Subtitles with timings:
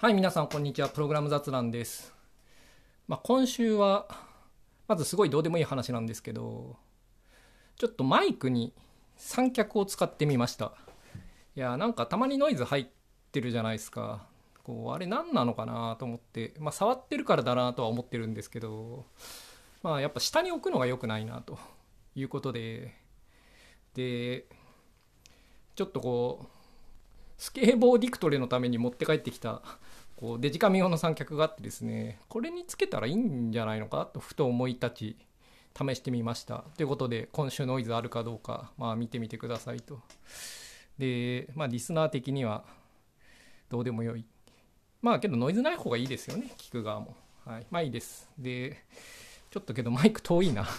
[0.00, 0.88] はい、皆さん、こんにちは。
[0.88, 2.14] プログラム雑談です。
[3.08, 4.06] まあ、今週は、
[4.86, 6.76] まずすごいどうでもいい話なんですけど、
[7.74, 8.72] ちょっとマイクに
[9.16, 10.70] 三脚を使ってみました。
[11.56, 12.86] いや、なんかたまにノイズ入っ
[13.32, 14.24] てるじゃないですか。
[14.62, 19.04] こう、あれ何なのかなと思って、まあ、触ってるからだなとは思ってるんですけど、
[19.82, 21.58] まあ、やっぱ下に置くのが良くないなと
[22.14, 22.94] いうことで、
[23.94, 24.46] で、
[25.74, 26.58] ちょっとこう、
[27.36, 29.62] スケーボーディクトレのために持って帰ってきた
[30.18, 35.16] こうデジカメ用の三脚があってですねこれにつけたらいいんじゃないのかとふと思い立ち
[35.78, 36.64] 試してみました。
[36.76, 40.00] ということで今週ノイズあるかどうか、まあ、見てみてくださいと。
[40.98, 42.64] でまあリスナー的には
[43.68, 44.24] どうでもよい。
[45.02, 47.14] まあけどノイズない方がいいですよね聞く側も。
[47.44, 47.66] はい。
[47.70, 48.28] まあいいです。
[48.36, 48.82] で
[49.52, 50.64] ちょっとけどマイク遠いな。
[50.66, 50.70] ちょ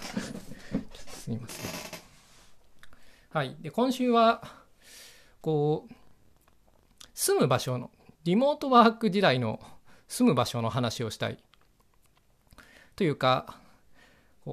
[0.79, 1.71] っとすみません。
[3.29, 3.55] はい。
[3.61, 4.43] で今週は
[5.39, 5.93] こう
[7.13, 7.89] 住む場所の
[8.25, 9.59] リモートワーク時代の
[10.07, 11.37] 住む場所の話をしたい。
[12.95, 13.57] というか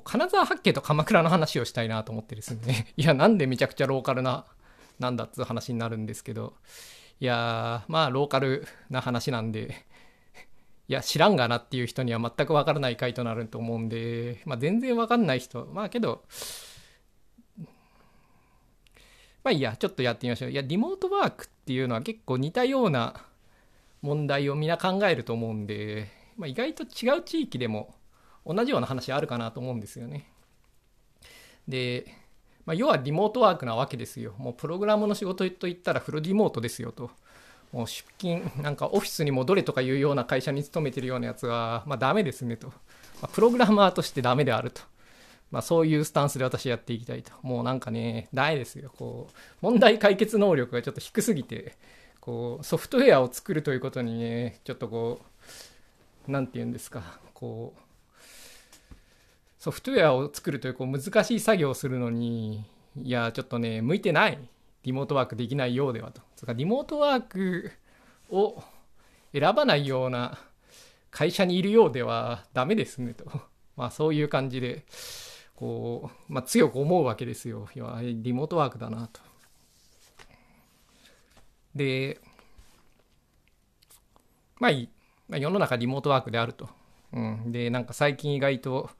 [0.05, 2.93] 金沢八景と鎌倉の話をしたいなと思ってですね。
[2.97, 4.45] いやなんでめちゃくちゃローカルな
[5.01, 6.55] なんだっつう話になるんですけど。
[7.19, 9.85] いやーまあローカルな話なんで。
[10.89, 15.67] いや知らんがなっていう人には全く分からない回となると思うんで、まあ、全然分かんない人。
[15.67, 16.23] まあけど
[19.43, 20.51] まあいいや、ちょっとやってみましょう。
[20.51, 23.15] いや、リモートワークっていうのは結構似たような
[24.03, 27.95] 問題をみんな考えると思うんで、まあ、意外と違う地域でも
[28.45, 30.31] 同じような話あるかなと思うんですよね。
[31.67, 32.07] で、
[32.65, 34.35] まあ、要はリモートワークなわけですよ。
[34.39, 37.11] もうプログラムの仕事といったらフルリモートですよと。
[37.73, 42.69] もう出勤、なんかオフィスに戻れとかいうような会社に勤めてるようなやつは、まあダメですねと。
[42.69, 42.75] ま
[43.23, 44.83] あ、プログラマーとしてダメであると。
[45.51, 47.33] まあ、そういうスタンスで私やっていきたいと。
[47.43, 48.91] もうなんかね、ないですよ。
[48.97, 51.77] こう、問題解決能力がちょっと低すぎて、
[52.27, 55.21] こう、ソフトウェアを作るということにね、ちょっとこ
[56.27, 58.93] う、なんて言うんですか、こう、
[59.61, 62.65] ソフトウェアを作るというこう難しい作業をするのに、
[63.01, 64.41] いや、ちょっとね、向いてない。
[64.83, 66.21] リモートワークできないようではと。
[66.35, 67.71] つかリモートワーク
[68.29, 68.61] を
[69.33, 70.37] 選ばないような
[71.13, 73.25] 会社にいるようではダメですねと。
[73.77, 74.85] まあそういう感じで、
[75.55, 77.69] こう、まあ、強く思うわけですよ。
[77.75, 79.21] いや、リモートワークだなと。
[81.77, 82.21] で、
[84.59, 84.89] まあいい。
[85.29, 86.69] まあ、世の中リモートワークであると。
[87.13, 87.53] うん。
[87.53, 88.91] で、なんか最近意外と、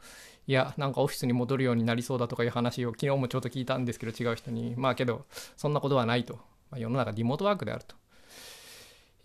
[0.47, 4.75] いや、なんかオフィスに戻るようになりそうだとかいう話を昨日もちょっと聞いたんですけど、違う人に。
[4.77, 5.25] まあけど、
[5.57, 6.35] そんなことはないと。
[6.71, 7.97] まあ、世の中リモートワークであると。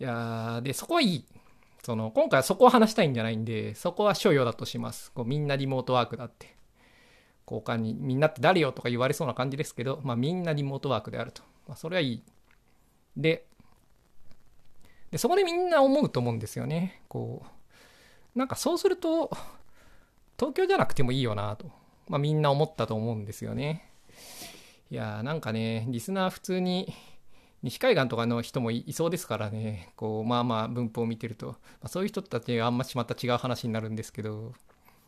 [0.00, 1.24] いやで、そこはいい。
[1.84, 5.12] その、今回はそこを話したいんじゃないんで、そこは所要だとします。
[5.12, 6.56] こうみんなリモートワークだって。
[7.46, 11.42] 交換にみんなって誰よとか言われそうな感じですけど、まあ、みんなリモートワークであると。
[11.68, 12.22] まあ、それはいい。
[13.16, 13.46] で、
[15.10, 17.02] で、そこでみんな思うと思うんですよね。
[17.08, 17.42] こ
[18.34, 19.30] う、なんかそうすると、
[20.38, 21.70] 東京じゃなくてもいいよなと。
[22.08, 23.88] まあ、みんな思ったと思うんですよね。
[24.90, 26.92] いやーなんかね、リスナー普通に、
[27.62, 34.52] 西海岸とかの人もいそうですからね、こう、まあまあ文法を見てると、まあ、そういう人たちはあんましまた違う話になるんですけど、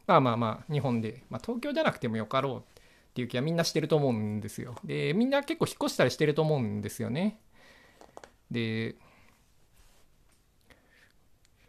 [0.06, 2.62] まあまあまあ、日本で、まあ、東京じゃなくてもよかろうっ
[3.14, 4.76] ていう気はみんなしてると思うんですよ。
[4.84, 7.40] で、みんな結構引っ越したりしてると思うんですよね。
[8.54, 8.94] で、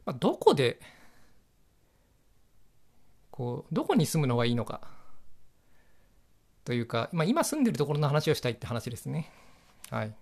[0.05, 0.79] まあ、どこで、
[3.31, 4.81] こう、どこに住むのがいいのか。
[6.63, 9.31] というか、まあ、今住んでるところの話をしたいって話ですね。
[9.89, 10.15] はい。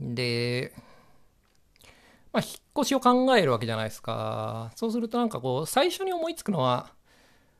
[0.00, 0.74] で、
[2.32, 4.72] まあ、引っ越しを考えるわけじゃないですか。
[4.74, 6.90] そうするとなんかこう、最初に思いつくのは、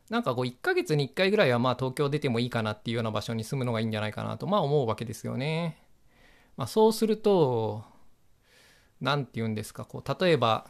[0.09, 5.82] なんかこう、1ヶ月に1回ぐらいはまあ東京出てもいいかなっていうような場所に住むのがいいんじゃないかなと、まあ思うわけですよね。
[6.57, 7.85] まあそうすると、
[9.01, 10.67] なんて言うんですか、こう、例えば、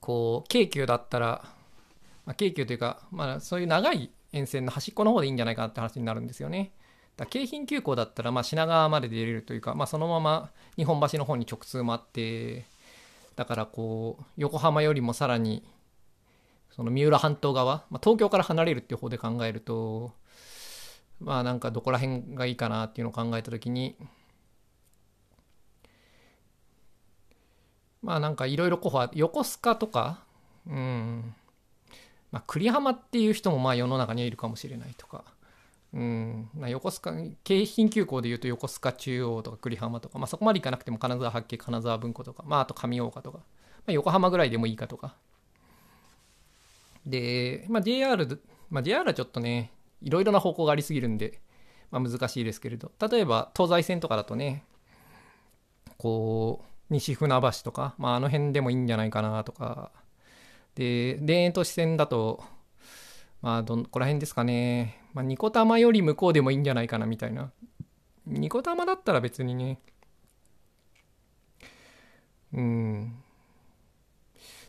[0.00, 1.44] こう、京急だったら、
[2.24, 6.72] まあ、京急というか、まあそういう長い沿線の端っこの方でいいんじゃないかなって話になるんですよね。
[7.16, 12.64] だ京浜急行だったらまあ品川まで出れるというか、まあ、そのまま日本橋の方に直通もあって
[13.36, 15.62] だからこう横浜よりもさらに
[16.70, 20.12] その三浦半島側、まあ、東京から離れるっていう方で考えると
[21.22, 23.96] まあなんかどこら辺がいいかなっていうのを考えた時に
[28.02, 30.24] まあなんかいろいろ候補は横須賀とか
[30.66, 31.34] うん。
[32.30, 35.24] まあ栗浜っていう人もまあ世の中にはいるかもしれないとか。
[35.94, 36.48] うん。
[36.56, 43.44] まあ、横須賀京浜急行でいうと横須賀中央とか久里浜とか、まあ、そこまで行かなくても金沢八景金沢文庫とか、まあ、あと上大岡とか、ま
[43.88, 45.16] あ、横浜ぐらいでもいいかとか。
[47.04, 48.40] で、まあ、JR、
[48.70, 49.70] まあ、JR はちょっとね
[50.02, 51.40] いろいろな方向がありすぎるんで、
[51.90, 52.92] まあ、難しいですけれど。
[53.10, 54.64] 例えば東西線とかだとね
[55.96, 59.90] こう西船橋とか、まあ、あの辺でもいいんじゃないかなとか。
[60.74, 62.42] で田園都市線だと
[63.42, 67.52] まあどこら辺ですかね、まあ、ニコタマより向こうでもいいんじゃないかなみたいな。
[68.26, 69.80] ニコタマだったら別にね。
[72.52, 73.22] うん。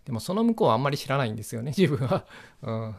[0.05, 2.25] でもその向こうはあんまり知らないんですよね自分は。
[2.61, 2.95] うん。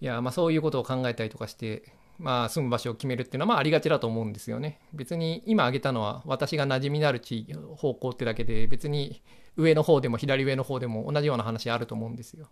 [0.00, 4.78] いやまあそういうことを考えたりとかしてまあ、住む場所を決めるっていうのはまあありがちだと思うんですよね。
[4.92, 9.22] 別に今挙げたのは私が馴染みのある地方向ってだけで別に
[9.56, 12.50] 上の方でも左上の方でも同じような話あると思うんですよ。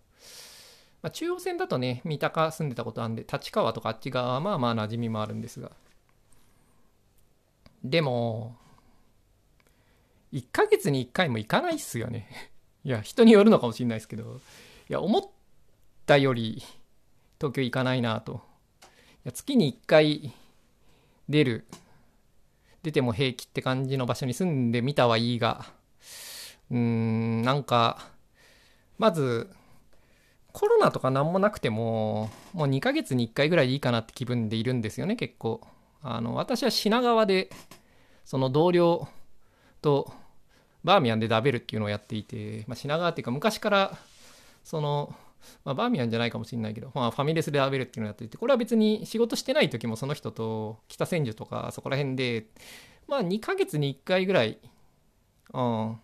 [1.03, 5.71] まあ、中央線だとね三鷹住んでたことあるんで立川とかあっち側はまあまあ馴染みもあるんですが
[7.83, 8.57] でも
[10.33, 12.27] 1ヶ月に1回も行かないっすよね。
[12.83, 14.41] いや人によるのかもしれないですけど
[14.89, 15.23] いや思っ
[16.07, 16.63] たより
[17.39, 18.41] 東京行かないなと。
[19.25, 20.33] 月に1回
[21.27, 21.65] 出る
[22.83, 25.65] 出ても平気って感じの場所に住んでみたはいいが
[26.71, 28.09] うーんなんか
[28.97, 29.49] まず
[30.51, 35.61] コロナとか何もなくてももう2ヶ月に1回ぐらいでいいかなって気分でいるんですよね結構
[36.01, 37.49] あの私は品川で
[38.25, 39.07] その同僚
[39.81, 40.11] と
[40.83, 43.97] バーミヤンで食べるっていうのをやっていて、まあ、品川っていうか昔から
[44.63, 45.13] その
[45.63, 52.47] まあ、バーミヤンじゃないかもしれないけど、まあ、ファミレスで食べるっていうのをやっていてこれは別に仕事してない時もその人と北千住とかそこら辺で
[53.07, 54.59] まあ2ヶ月に1回ぐらい、
[55.53, 55.99] うん、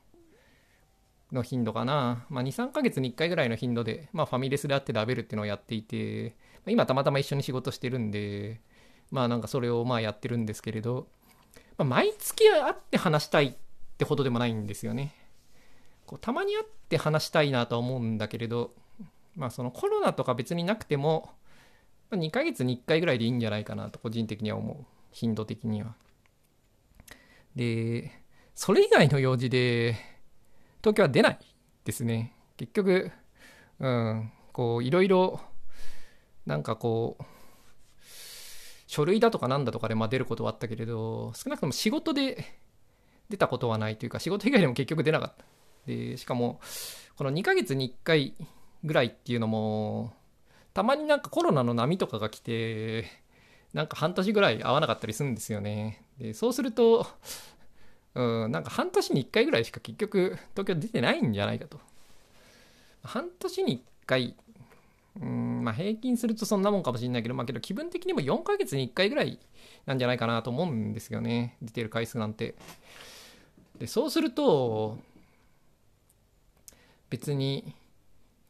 [1.32, 6.36] の頻度かな、まあ、23ヶ月に1回ぐらいの頻度で、まあ、ファミレスで会って食べるっていうのをやっていて
[6.68, 8.62] 今たまたま一緒に仕事してるんで
[9.12, 11.08] まあなんかそれをまあやってるんですけれど、
[11.78, 13.54] まあ、毎月会って話したいっ
[13.98, 15.16] てほどでもないんですよね。
[16.06, 18.72] こうたまに会って話したいなとは思うんだけれど
[19.36, 21.30] まあそのコロナとか別になくても、
[22.10, 24.86] まあ2ヶ月に1回ぐらいでいいんじゃないかなと個人的には思う。
[25.12, 25.96] 頻度的には。
[27.56, 28.12] で
[28.54, 29.96] それ以外の用事で
[30.82, 31.40] 東京は出ない
[31.86, 32.34] ですね。
[32.58, 33.12] 結局
[33.80, 35.42] うんこういろいろ
[36.46, 37.24] なんかこう
[38.88, 42.60] 書類だとかなんだとかでまあ出ることはあったけれど少なくとも仕事で
[43.30, 45.46] 出たことはないというか仕事以外でも結局出なかった。
[45.88, 46.60] でしかも
[47.16, 48.34] この2ヶ月に1回
[48.86, 50.14] ぐらいっていうのも
[50.74, 53.06] たまになんかコロナの波とかが来て
[53.74, 56.04] なんか半年ぐらい会わなかったりするんですよね。
[56.18, 57.06] でそうすると
[58.14, 61.80] うんなんか半年に1回ぐらいしか結局東京出てないんじゃないかと。
[63.04, 64.36] 半年に1回
[65.22, 69.40] うんまあ平均するとそんなもんかもしれないけどまあけど気分的にも4ヶ月に1回ぐらい
[69.86, 71.58] なんじゃないかなと思うんですよね。
[71.62, 72.56] 出てる回数なんて。
[73.80, 74.98] でそうすると
[77.10, 77.76] 別に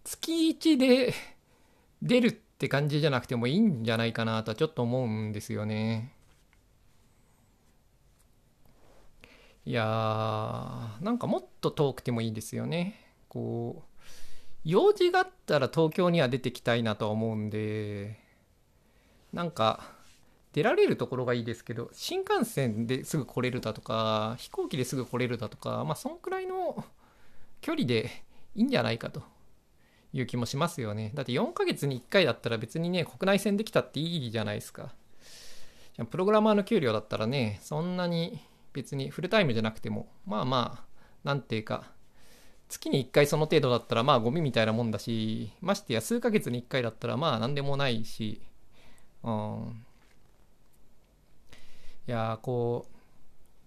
[0.05, 1.13] 月1で
[2.01, 6.13] 出るって感じじゃなくてもいいんじゃないかなとはちょっと思うんですよね。
[9.65, 12.99] いやーなんかもっと遠くてもいいですよね。
[13.29, 13.91] こう
[14.63, 18.19] 用事があったら東京には出てきたいなとは思うんで
[19.33, 19.91] なんか
[20.53, 26.85] 出られるところがいいですけど新幹線ですぐ来れるだとか飛行機ですぐ来れるだとかまあそんくらいの
[27.61, 28.23] 距離で
[28.55, 29.23] いいんじゃないかと
[30.15, 31.11] いう気もしますよね。
[31.13, 34.95] だって4ヶ月に1回だったら別にね、国内線できたっていいじゃないですか。
[36.09, 38.39] プログラマーの給料だったらね、そんなに
[38.71, 40.85] 別にフルタイムじゃなくても、まあまあ、
[41.25, 41.91] なんていうか、
[42.69, 48.41] 月に1回その程度だったらまあゴミみたいなもんだし、ましてや数ヶ月に1回だったらまあ何でもないし、
[49.21, 49.85] うん。
[52.07, 52.95] いやこう、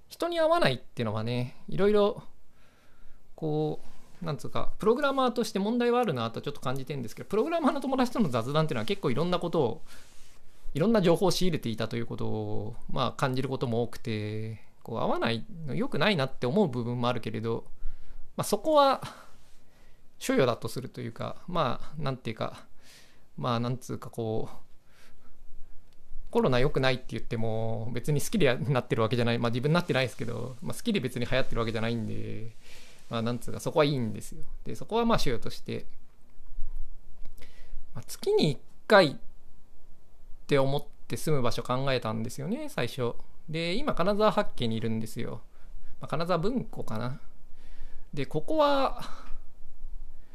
[0.08, 2.22] 人に会わないっていうのはね、いろいろ、
[3.34, 9.82] こう、なんつうかプログラマーとして問題はあるなとちょっと感じてるんですけどプログラマーの友達との雑談っていうのは結構いろんなことを
[10.74, 17.64] いろんな情報を仕入れていたということを、まあ、感じることも多くてこう合わないの良くないなって思う部分もあるけれど、
[18.36, 19.02] まあ、そこは
[20.18, 22.64] 所与だとするというかまあなんていうか
[23.36, 24.56] まあなんつうかこう
[26.30, 32.50] コロナ良くないって言っても別に好きでなってるわけじゃないまあ自分になってないですけど、まあ、好きで別に流行ってるわけじゃないんで
[33.10, 34.44] まあ、なんつうか、そこはいいんですよ。
[34.64, 35.86] で、そこはまあ、主要として、
[37.94, 39.16] まあ、月に1回っ
[40.46, 43.14] て思って住む場所考えたんですよね、最初。
[43.48, 45.40] で、今、金沢八景にいるんですよ。
[46.00, 47.20] まあ、金沢文庫かな。
[48.12, 49.02] で、ここは、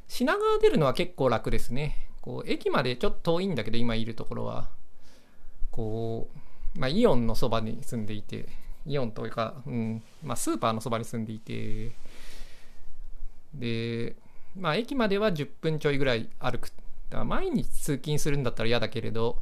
[0.08, 2.10] 品川出るのは結構楽ですね。
[2.22, 4.70] こう、駅までちょっと遠いんだけど、今いるところは。
[5.72, 6.30] こ
[6.76, 8.48] う、まあ、イオンのそばに住んでいて、
[8.86, 11.92] イオンというか、うん、まあ、スーパーのそばに住んでいて、
[13.54, 14.16] で、
[14.56, 16.68] まあ、駅までは10分ちょいぐらい歩く。
[17.10, 19.38] だから毎日通勤するんだったら嫌だけれど、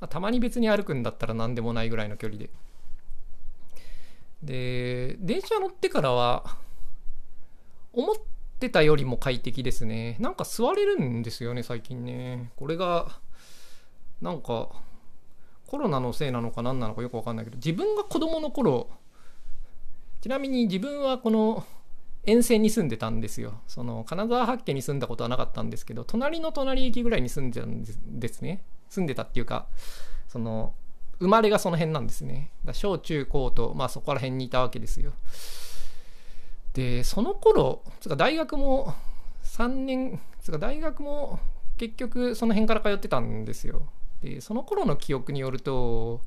[0.00, 2.50] まあ、たまに別に歩くんだったら何でもないぐらいの距離で。
[4.42, 6.44] で電車乗ってからは
[7.92, 8.16] 思っ
[8.60, 13.18] てたよりも快適ですねなんか座れるんですよね最近ねこれが
[14.20, 14.68] なんか
[15.66, 18.88] コロナのせいなのか何なのかよくわかんないけど自分が子供の頃
[20.20, 21.64] ちなみに自分はこの
[22.28, 23.60] 沿線に住んでたんですよ。
[23.66, 28.62] その金沢八景に住んだことはなかったんですけど隣の隣駅ぐらいに住んでたんですね。
[28.90, 29.66] 住んでたっていうか
[30.28, 30.74] その
[31.20, 32.50] 生まれがその辺なんですね。
[32.64, 35.12] だ小中高とまあそこら辺にいたわけですよ。
[36.74, 38.94] でその頃つか大学も
[39.44, 41.40] 3年つか大学も
[41.78, 43.82] 結局その辺から通ってたんですよ。
[44.22, 46.20] でその頃の記憶によると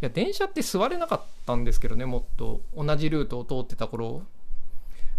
[0.00, 2.60] いや電車って座れなかったんですけどねもっと。
[2.76, 4.22] 同じルートを通ってた頃。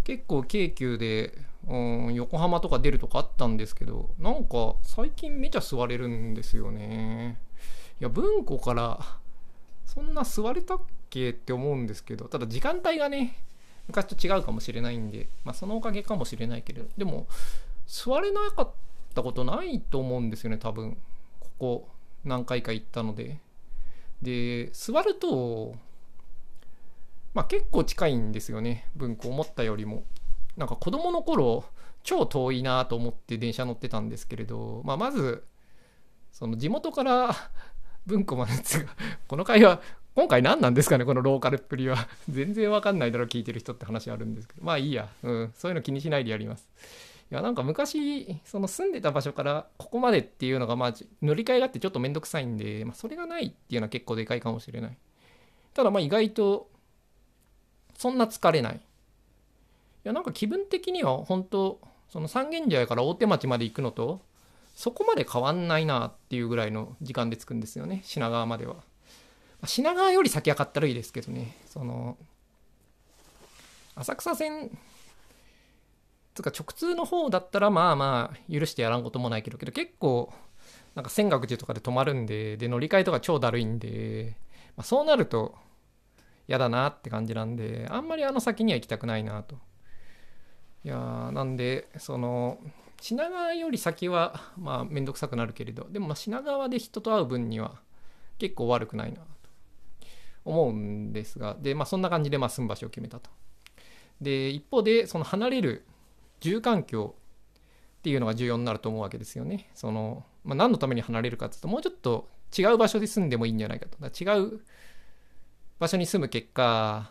[0.03, 7.39] 結構京急で、うん、横浜とか出るとかあったんですけどなんか最近めちゃ座れるんですよね
[7.99, 8.99] いや文庫から
[9.85, 10.79] そんな座れたっ
[11.09, 13.35] けって思うんですけどただ時間帯がね
[13.87, 17.27] 昔と違うかもしれないんで、まあ、そのおかげかもしれないけどでも
[17.87, 18.71] 座れなかっ
[19.13, 20.97] たことないと思うんですよね多分
[21.39, 21.87] ここ
[22.23, 23.39] 何回か行ったので。
[24.21, 25.75] で、座ると、
[27.33, 28.87] まあ結構近いんですよね。
[28.95, 30.03] 文庫思ったよりも。
[30.57, 31.63] なんか子供の頃、
[32.03, 35.43] 超遠いなと思って電車乗ってたんですけれど、まあまず、
[36.31, 37.35] その地元から
[38.05, 38.51] 文庫まで
[39.27, 39.81] この会話、
[40.15, 42.07] 今回何なんですかね、このローカルっぷりは。
[42.29, 44.63] 全然わかんないだろ、聞いてる人って話あるんですけど。
[44.63, 45.09] まあいいや。
[45.23, 45.51] うん。
[45.55, 46.69] そういうの気にしないでやります。
[47.31, 54.97] いやなんか昔その住んでた場所からここまでっていうのがまあ乗り換えがあってちょっとめんどくさいんで、まあ、それがないっていうのは結構でかいかもしれない
[55.73, 56.69] ただまあ意外と
[58.01, 58.77] そんな疲れない。
[58.77, 58.79] い
[60.03, 61.79] やなんか気分的には本当
[62.09, 64.21] その三軒茶屋から大手町まで行くのと
[64.75, 68.77] そこまで変わんないなっていうぐらいの時間で着くんですよね品川までは。
[69.65, 72.17] 品川より先上がったらいいですけどねその
[73.93, 74.75] 浅草線
[76.33, 80.33] つか直通の方だったらまあまあ許してやらんこともないけどけど結構
[80.95, 84.35] なんか泉岳寺とかで止まるんでで乗り換えとか超だるいんで、
[84.75, 85.53] まあ、そうなると
[86.47, 89.55] 嫌だなって感じなんであんまりあの先には行きたくないなと
[90.83, 92.59] いやなんでその
[92.99, 97.79] 品川より先はまあ面倒くさくなるけれどでも品川で人と会う分には
[98.37, 99.25] 結構悪くないなと
[100.45, 103.29] 思うんですがでまあそんな感じでまあ住む場所を決めたと
[104.19, 105.85] で一方でその離れる
[106.39, 107.15] 住環境
[107.99, 109.69] っていうのが重要になると思うわけですよね。
[109.75, 113.97] そのまあ、何のために離れるかっていうともうちょっと違う場所で住んでもいいんじゃないかと。
[114.07, 114.61] 違う
[115.81, 117.09] 場所に住む結果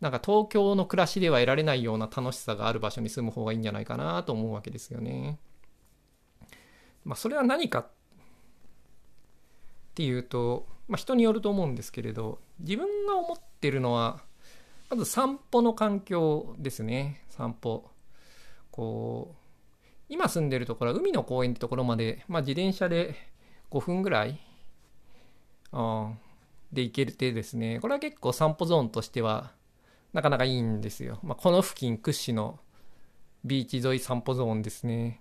[0.00, 5.38] なんか東京の暮らしでは得られないような楽しさがある場所に住む方がいいんじゃないかなと思うわけですよね。
[7.04, 7.86] まあ、それは何かっ
[9.94, 14.22] ていうと、まあ、人によると思うんですけれど自分が思ってるのは
[14.88, 17.90] まず散歩の環境ですね散歩。
[18.70, 23.14] こう今住んでるところは海の公園ってところまで、まあ、自転車で
[23.70, 24.40] 5分ぐらい
[25.72, 26.14] あ
[26.72, 29.52] で行けてですねこれは結構散歩ゾーンとしては
[30.12, 32.58] なかなかいいんですよ、まあ、この付近屈指の
[33.44, 35.20] ビーチ沿い散歩ゾーンですね。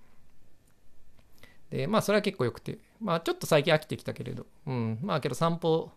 [1.69, 2.79] でまあそれは結構良くて。
[2.99, 4.45] まあちょっと最近飽きてきたけれど。
[4.65, 4.99] うん。
[5.01, 5.91] まあけど散歩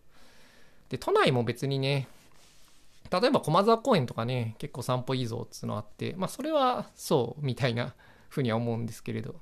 [0.88, 2.09] で都内も別にね
[3.11, 7.95] 例えば駒沢公園とかね結構散歩いいぞっつうのあってまあそれはそうみたいな
[8.28, 9.37] ふうには思うんですけれど。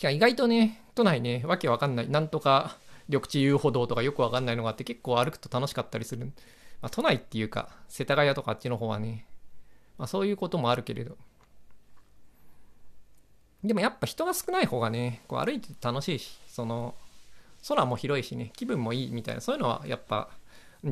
[0.00, 2.10] いや意外とね都内ねわけわかんない。
[2.10, 2.76] なんとか
[3.08, 6.32] 緑地遊歩道とかよくわかんないのがあって結構歩くと楽しかったりする、ま
[6.82, 9.26] あ、都内っていうか世田谷とかあっちの方はね、
[9.96, 11.16] まあ、そういうこともあるけれど。
[13.64, 16.94] でもやっぱ人が少ない方がねこう歩いて楽しいしその
[17.66, 20.28] 空も広いしね気分もいいみたいなそういうのはやっぱ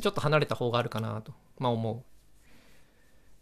[0.00, 2.02] ちょっと離れた方があるかなと、まあ、思う。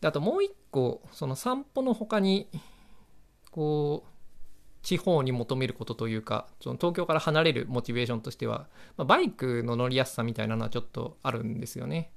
[0.02, 2.48] であともう一個その散歩の他に
[3.50, 4.13] こう
[4.84, 12.12] 地方に求めることというかその東京から離れるモチベーションとしては、まあ、バイクの乗りやすさみたいなのはちょっとあるんですよね。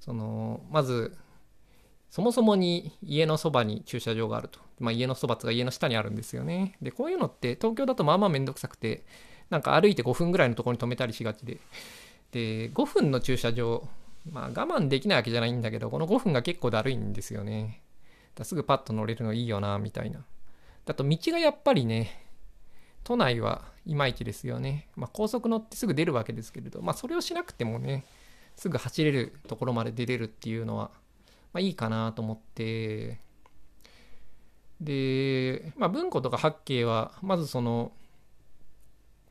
[0.00, 1.16] そのまず
[2.10, 6.76] そもそもに家のそばに駐車場があると、まあ、家のそばとか家の下にあるんですよね。
[6.82, 9.04] でこういうのって東京だとまあまあめんどくさくて
[9.48, 11.58] なんか歩いて5分ぐらいのところに止めたりしがちで
[12.32, 13.88] で5分の駐車場
[14.30, 17.82] まあ我慢できないわけじゃないんだけどこの5分が結構だるいんですよね
[18.34, 20.24] だすぐパッと乗れるのいいよなみたいな
[20.84, 22.26] だと道がやっぱりね
[23.04, 28.04] 都内はいまいちですよね、まあ、高速乗ってすぐ出るわけですけれどまあそれをしなくてもね
[28.56, 30.90] すぐ走れるところまで出れるっていうのは、
[31.52, 33.18] まあ、いいかなと思って
[34.80, 37.92] で、まあ、文庫とか八景はまずその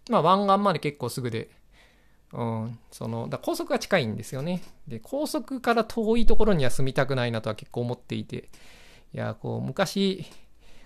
[0.10, 1.50] まあ湾岸まで結構すぐで
[2.34, 4.62] うん、そのだ高速が近いんですよね。
[4.88, 8.50] で高速から遠いところには住みたくないなとは結構思っていて
[9.14, 10.26] いやこう昔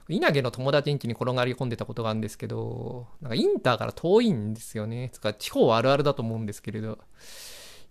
[0.07, 5.09] 稲毛の友達ん家に転がり込んでたことがあるんですけどなんかインターから遠いんですよね。
[5.13, 6.99] つか地方あるあるだと思うんですけれど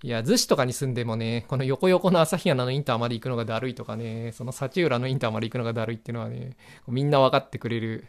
[0.05, 8.07] いや、逗子とかに住んでもね、この横横の旭穴のインターまで行くのがだるいとかね、その幸浦のインターまで行くのがだるいっていうのはね、みんな分かってくれる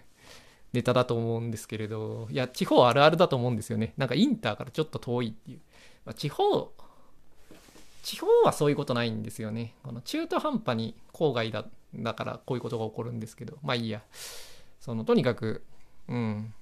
[0.74, 3.94] ネタだと思うんですけれど、いや、地方あるあるだと思うんですよね。
[3.96, 5.60] なんかインターからちょっと遠いっていう。
[6.06, 6.74] まあ、地方、
[8.04, 9.74] 地方はそういうことないんですよね。
[9.82, 11.66] この中途半端に郊外だ
[12.04, 14.02] だからこういうことが起こるんですけど、まあいいや。
[14.80, 15.64] その、とにかく、
[16.08, 16.54] うん。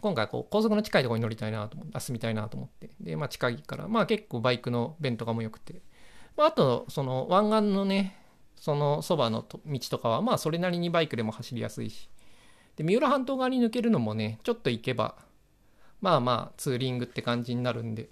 [0.00, 2.90] 今回こう高速の近いところに乗りたいなと思って、住みたいなと思って。
[3.00, 5.82] で、まあ近いから、まあ結構バイクの便とかも良くて。
[6.36, 8.16] まああと、その湾岸のね、
[8.56, 12.08] そのそばの道とかは、まあそれなりにバイクでも走りやすいし。
[12.76, 15.16] で、三浦半島側に抜けるのもね、ちょっと行けば、
[16.00, 18.08] まあまあツーリングって感じになるんで、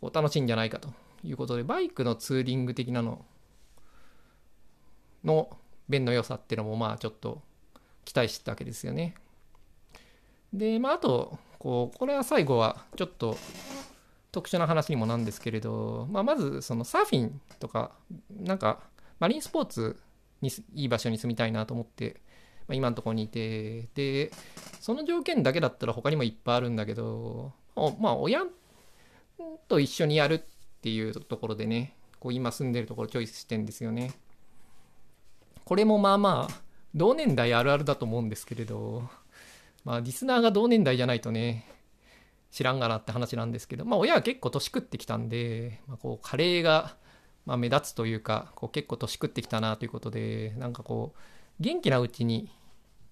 [0.00, 0.88] こう楽しいんじゃないかと
[1.22, 3.26] いうことで、バイクのツーリング的なの
[5.28, 5.56] の
[5.88, 7.42] 便の良さっていうのもまあちょっと
[8.04, 9.14] 期待してたわけですよね。
[10.52, 13.36] で、まあ、あと、こう、これは最後はちょっと
[14.32, 17.92] 特殊な話にもなんですけれど、まあ、まず、そのサーフィンとか、
[18.30, 18.80] なんか、
[19.18, 20.00] マリンスポーツ
[20.40, 22.20] にいい場所に住みたいなと思って、
[22.66, 24.30] ま、今のところにいて、で、
[24.80, 27.52] その条件だけだったら他にもいっぱいあるんだけど、
[27.98, 28.44] まあ、親
[29.68, 30.40] と一緒にやるっ
[30.80, 34.12] ていうところでね、こう今住んでるところチョイスしてんですよね。
[35.68, 36.54] これもまあまあ、
[36.94, 39.02] 同年代あるあるだと思うんですけれど、
[39.84, 41.66] まあ、リスナーが同年代じゃないとね、
[42.50, 46.96] 知らんがなって話なんですけど、まあ、親は結構年食ってきたんで、まあ、こう、カレーが、
[47.44, 51.20] ま、目立つというか、こう結構年食ってきたなということで、なんかこう、
[51.60, 52.50] 元気なうちに、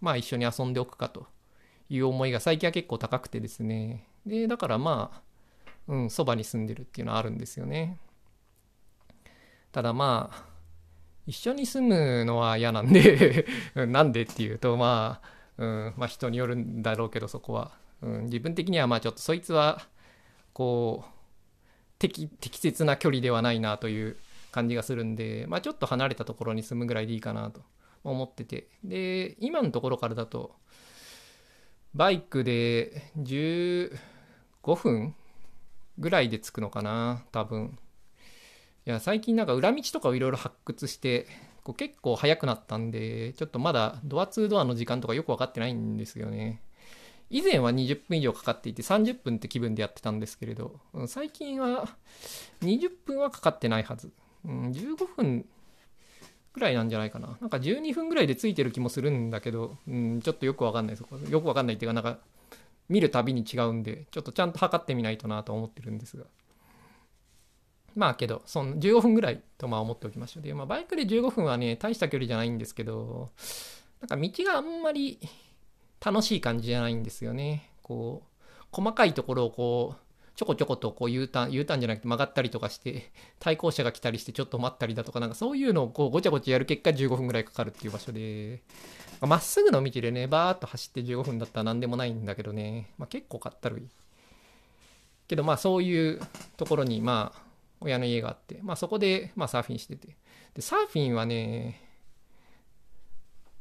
[0.00, 1.26] まあ、一緒に遊んでおくかと
[1.90, 4.08] いう思いが最近は結構高くてですね。
[4.24, 5.22] で、だからまあ、
[5.88, 7.98] うん、そばに住んでるっていうのはあるんですよね。
[9.72, 10.55] ただまあ、
[11.26, 15.20] 一緒に住むのは嫌なんで なんでっていうと、ま
[15.58, 19.82] あ、うんまあ、人によるんだろうけどそこは、うん、自分的にはまあちょっとそいつは
[20.52, 21.10] こう
[21.98, 24.16] 適適切な距離ではないなという
[24.52, 27.62] 感じがするんで、まあ、ちょっと離れたところに住むぐらいでいいかなと
[28.04, 28.68] 思ってて。
[28.84, 30.54] で今のところからだと
[31.94, 33.98] バイクで15
[34.76, 35.14] 分
[35.98, 37.78] ぐらいで着くのかな多分。
[38.86, 41.26] いや最近なんか裏道とかをいろいろ発掘して
[41.64, 46.62] こう結構早くなったんで、ちょっとまだドア2ドアの時間とかよく分かってないんですよね。
[47.28, 51.88] 以前は20分以上かかっていて30分って気分でやってたんですけれど、最近は
[52.62, 54.12] 20分はかかってないはず。
[54.44, 55.44] うん、15分
[56.52, 57.36] ぐらいなんじゃないかな。
[57.40, 61.32] なんか12分ぐらいでついてる気もするんだけど、うん、ちょっとよくわかんないです。
[61.32, 62.20] よくわかんないっていうか、なんか
[62.88, 66.26] 見るたびに違うんで、ちょっとちゃんと測ってみないとなと思ってるんですが。
[67.96, 70.42] まあけど、その15分ぐらいとまあ思っておきましょう。
[70.42, 73.30] で、まあバイクで15分はね、大した距離じゃないんですけど、
[74.00, 75.18] なんか道があんまり
[76.04, 77.70] 楽しい感じじゃないんですよね。
[77.82, 80.00] こう、細かいところをこう、
[80.36, 88.60] ちょこちょことこう U ターン、U ターンじゃなくて曲がったりとかして、対向車が来たりしてちょっと待ったりだとか、なんかそういうのをこうごちゃごちゃやる結果15分ぐらいかかるっていう場所で、
[89.22, 93.88] まっすぐの道でね、バーっと走って15分だったら何でもないんだけどね、まあ結構かったるい。
[95.26, 96.20] けどまあそういう
[96.56, 97.45] ところにまあ
[97.86, 100.16] 親の家があって、まあ、そこで、まあ、サーフィンしてて。
[100.54, 101.82] でサーフィンはね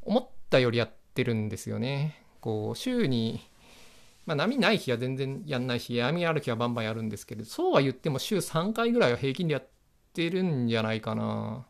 [0.02, 2.24] 思ったよりやってるんですよね。
[2.42, 3.42] こう週に、
[4.26, 9.68] まあ、波ない日は全然やんないし闇ある日はバンバンやるんですけどそうは言っても週3回ぐらいは平均でやっ
[10.14, 11.66] てるんじゃないかな。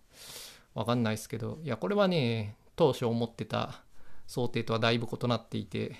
[0.73, 1.59] わかんないですけど。
[1.63, 3.81] いやこれはね当初思ってた
[4.27, 5.95] 想定とはだいぶ異なっていて、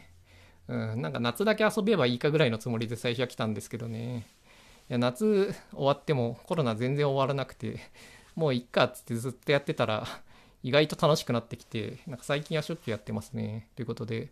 [0.68, 4.28] うん、なんか夏だけ遊べばいいかぐらいのつもりで最初は来たんですけどね。
[4.90, 7.80] や夏終わってもコロナ全然終わらなくて
[8.36, 10.06] もういっかっつってずっとやってたら
[10.62, 13.70] 意外と楽しくなってきてなんか最近はしょっちゅうやってますね。
[13.76, 14.32] ということで、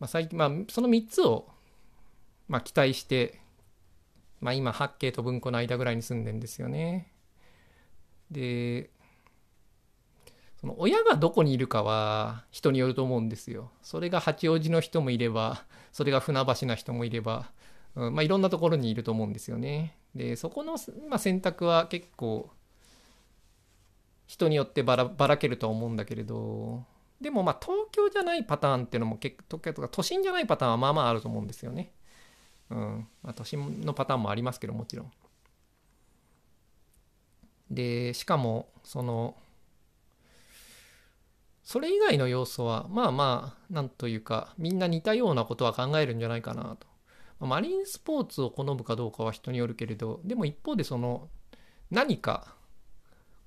[0.00, 1.48] まあ、最近まあその3つを
[2.48, 3.40] まあ期待して
[4.40, 7.10] まあ今八景と文庫の間ぐらいに住んでんですよね。
[8.30, 8.90] で
[10.60, 13.70] その親がどこにいるかは人によると思うんですよ。
[13.82, 17.50] それが八王子の人もいればそれが船橋な人もいれば
[17.96, 19.96] うんまあ、いろんなところにいると思うんですよね。
[20.14, 20.76] でそこの、
[21.08, 22.50] まあ、選択は結構
[24.26, 26.84] 人によってばらばらけるとは思うんだけれど
[27.20, 31.92] でもまあ東京じゃないパターンっていうのも結構とか都心じゃないパターンはまあまああると思うんですよね。
[32.70, 35.12] うんまあ、都心のパターンもありますけどもちろん。
[37.70, 39.36] でしかもその
[41.62, 46.86] それ以外の要素はまあまあなんというかみんな似たようなことは考えるんじゃないかなと
[47.44, 51.28] マリンスポーツを好むかどうかは人によるけれどでも一方でその
[51.90, 52.54] 何か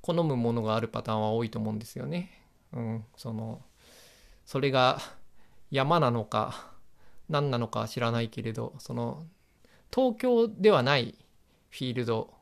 [0.02, 2.32] 好むものがあるパターンは多いと思うんですよね。
[2.74, 3.62] うん、その
[4.46, 5.00] それが
[5.72, 6.72] 山なのか
[7.30, 9.26] 何なのかは知らないけれどその
[9.94, 11.16] 東京ではない
[11.70, 12.34] フィールド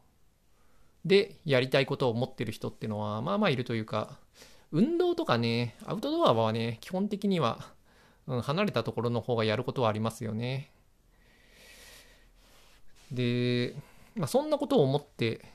[1.04, 4.20] でやりたいことを持ってる人っていうのはまあまあいるというか
[4.72, 7.72] 運動とかねアウトドアはね基本的には、
[8.28, 10.72] うん、離れたところの方がやることはありますよね。
[13.12, 13.76] で、
[14.16, 15.46] まあ、そんなことを思って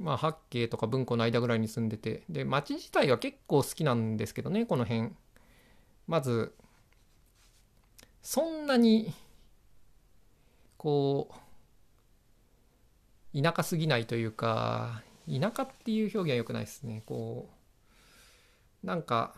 [0.00, 5.10] まあ八景とか文庫の間ぐらいに住んでてで町自体は結構好きなんですけどねこの辺。
[6.08, 6.52] まず
[8.22, 9.12] そんなに
[10.76, 11.30] こ
[13.34, 17.02] う田舎すぎないというか田舎っていう表現は良くないですね。
[17.06, 17.48] こ
[18.82, 19.34] うなんか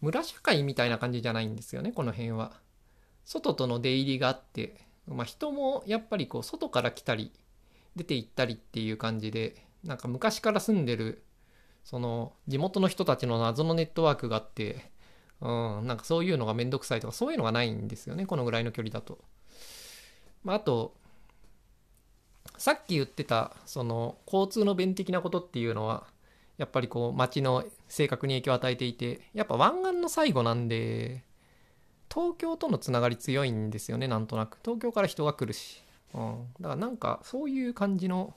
[0.00, 2.52] 村社会みたいな感じじゃないんですよねこの辺は。
[3.24, 7.32] 外との出入りがあってまあ人もやっぱりこう外から来たり
[7.96, 11.22] 出て行ったりっていう感じでなんか昔から住んでる
[11.84, 14.90] その地元の人たちの謎のネットワークがあって、
[15.40, 15.46] う
[15.82, 19.18] ん、なんかそういうのがめんどくさいとかそういうのがないんですよねこのぐらいの距離だと。
[20.42, 20.94] まあ、あと
[22.58, 26.06] さっき言ってたその交通の便的なことっていうのは
[26.56, 31.24] やっぱりこう街の性格に影響を与えていてやっぱ湾岸の最後なんで
[32.14, 34.58] 東京とのつながり強いんですよねなんとなく。
[34.62, 35.82] 東京から人が来るし、
[36.14, 38.34] うん、だからなんかそういう感じの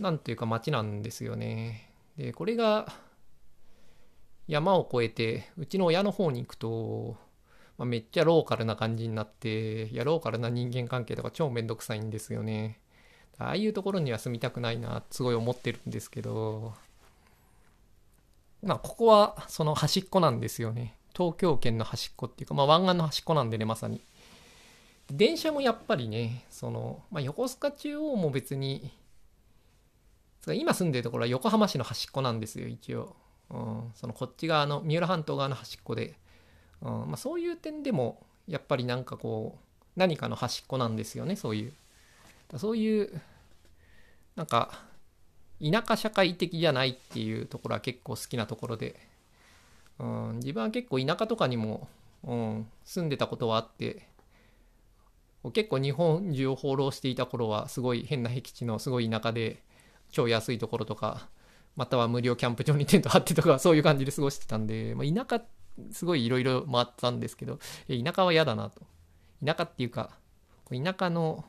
[0.00, 1.88] なんていうか街なんですよね。
[2.16, 2.92] でこれが
[4.48, 7.16] 山を越えてうちの親の方に行くと、
[7.78, 12.80] まあ、めっちゃローカルな感じになっていやローカルな人間関係とか超めんどくさいんですよね。
[13.38, 16.74] ああいうところには住みたくないなすごい思ってるんですけど。
[18.62, 20.96] まあここはその端っこなんですよね。
[21.16, 24.02] 東京圏の端っこっていうか、まあ、湾岸の端っこなんでねまさに。
[25.10, 28.92] 電車もやっぱりねその、まあ、横須賀中央も別に
[30.46, 33.16] 今住んでるところは横浜市の端っこなんですよ一応、
[33.50, 36.14] うん、そのこっち側の三浦半島側の端っこで、
[36.80, 36.90] うん。
[37.08, 41.72] まあ、そういう点でもやっぱりなんかこう何かの端っこなんですよねそういう。
[42.56, 43.20] そういう
[44.36, 44.80] なんか
[45.60, 48.98] 田舎社会的じゃないっていうところは結構好きなところで、
[50.00, 51.88] うん、自分は結構田舎とかにも、
[52.24, 54.08] うん、住んでたことはあって
[55.52, 59.62] 結構日本中を放浪していた頃はすごい変な僻地のすごい田舎で
[60.10, 61.28] 超安いところとか、
[61.76, 65.44] または無料キャンプ場にテント張ってとか、 そういう感じで過ごしてたんで、まあ、田舎、
[65.92, 67.58] すごいいろいろ回ったんですけど、
[67.88, 68.82] 田舎は嫌だなと。
[69.44, 70.10] 田舎っていうか、
[70.70, 71.44] 田舎の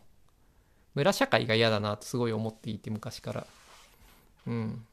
[0.96, 3.48] 村社会が嫌だなとすごい思っていて、昔から。
[4.48, 4.86] うん。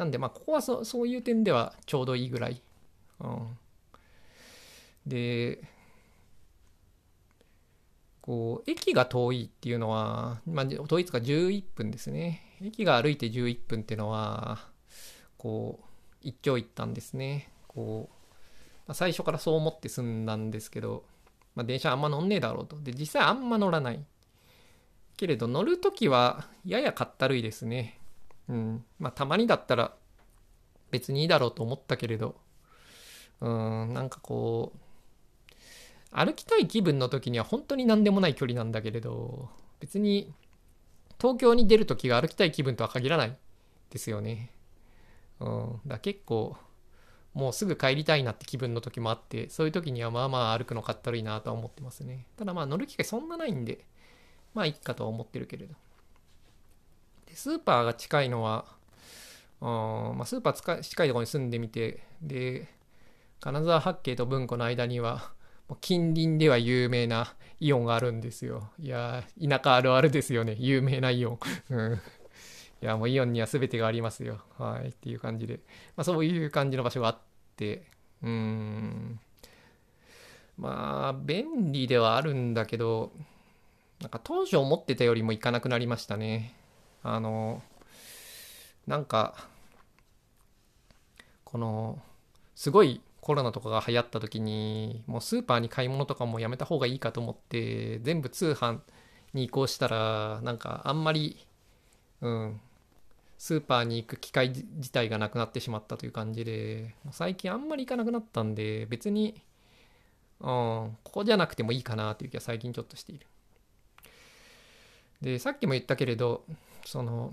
[0.00, 2.62] なんで、まあ、ここはそそういう点ではちょうどいいぐらい。
[3.20, 3.58] うん。
[5.06, 5.62] で、
[8.22, 12.40] こう駅が遠いっていうのは、まあ、遠いつか11分ですね。
[12.62, 14.70] 駅が歩いて11分っていうのは
[15.36, 15.86] こう
[16.22, 17.52] 一長一短ですね。
[17.68, 18.14] こう、
[18.86, 21.04] まあ、最初からそう思って済んだんですけど、
[21.54, 22.80] まあ、電車あんま乗んねえだろうと。
[22.80, 24.02] で実際あんま乗らない。
[25.18, 27.99] けれど乗る時はややかったるいですね。
[28.50, 29.94] うんまあたまにだったら
[30.90, 32.34] 別にいいだろうと思ったけれど
[33.40, 34.78] うんなんかこう
[36.10, 40.34] 歩きたい気分の時には本当に何でもない距離なんだけれど別に
[41.20, 43.36] 東京に出る時が歩きたい気分とは限らない
[43.90, 44.52] ですよね。
[45.38, 46.56] うん、だ結構
[47.34, 52.26] もうすぐ帰りたいなって気分の時もあってそういう時にはまあまあ歩くのかったるいなとは思ってますね。
[52.36, 53.84] ただまあ乗る機会そんなないんで
[54.54, 55.74] まあいいかとは思ってるけれど。
[57.30, 58.64] でスーパーが近いのは、
[59.60, 62.68] うんまあ、スーパー近いところに住んでみてで
[63.40, 65.32] 金沢八景と文庫の間には
[65.80, 68.70] 近隣では有名なイオンがあるんですよ。
[68.78, 70.56] いや田舎あるあるですよね。
[70.58, 71.38] 有名なイオン。
[71.70, 72.00] うん。
[72.82, 74.40] いや、もうイオンには全てがありますよ。
[74.58, 74.88] はい。
[74.88, 75.60] っていう感じで。
[75.96, 77.18] まあ、そういう感じの場所があっ
[77.56, 77.84] て、
[78.22, 79.20] うん。
[80.56, 83.12] まあ、便利ではあるんだけど、
[84.00, 86.54] なんか当初思ってたよりも行かなくなりましたね。
[87.02, 87.62] あの、
[88.86, 89.48] なんか、
[91.44, 92.00] この、
[92.54, 98.80] すごいコロナとかが流行った時にもうスーパーに買い物とかもやめた方がいいかと思って全部通販
[99.34, 101.46] に移行したらなんかあんまり
[102.20, 102.60] うん
[103.38, 109.40] スーパーに行く機会自体がなくなってしまったという感じで最近あんまり行かなくなったんで別に
[110.40, 113.26] うんここじゃなくてもいいかなという気は最近ちょっとしている。
[115.22, 116.44] でさっきも言ったけれど
[116.84, 117.32] その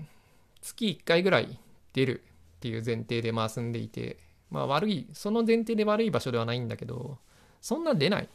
[0.60, 1.58] 月1回ぐらい
[1.92, 2.22] 出る
[2.56, 4.18] っていう前提でまあ住んでいて
[4.50, 7.18] まあ悪い、その前提で悪い場所ではないんだけど、
[7.60, 8.28] そんな出ない。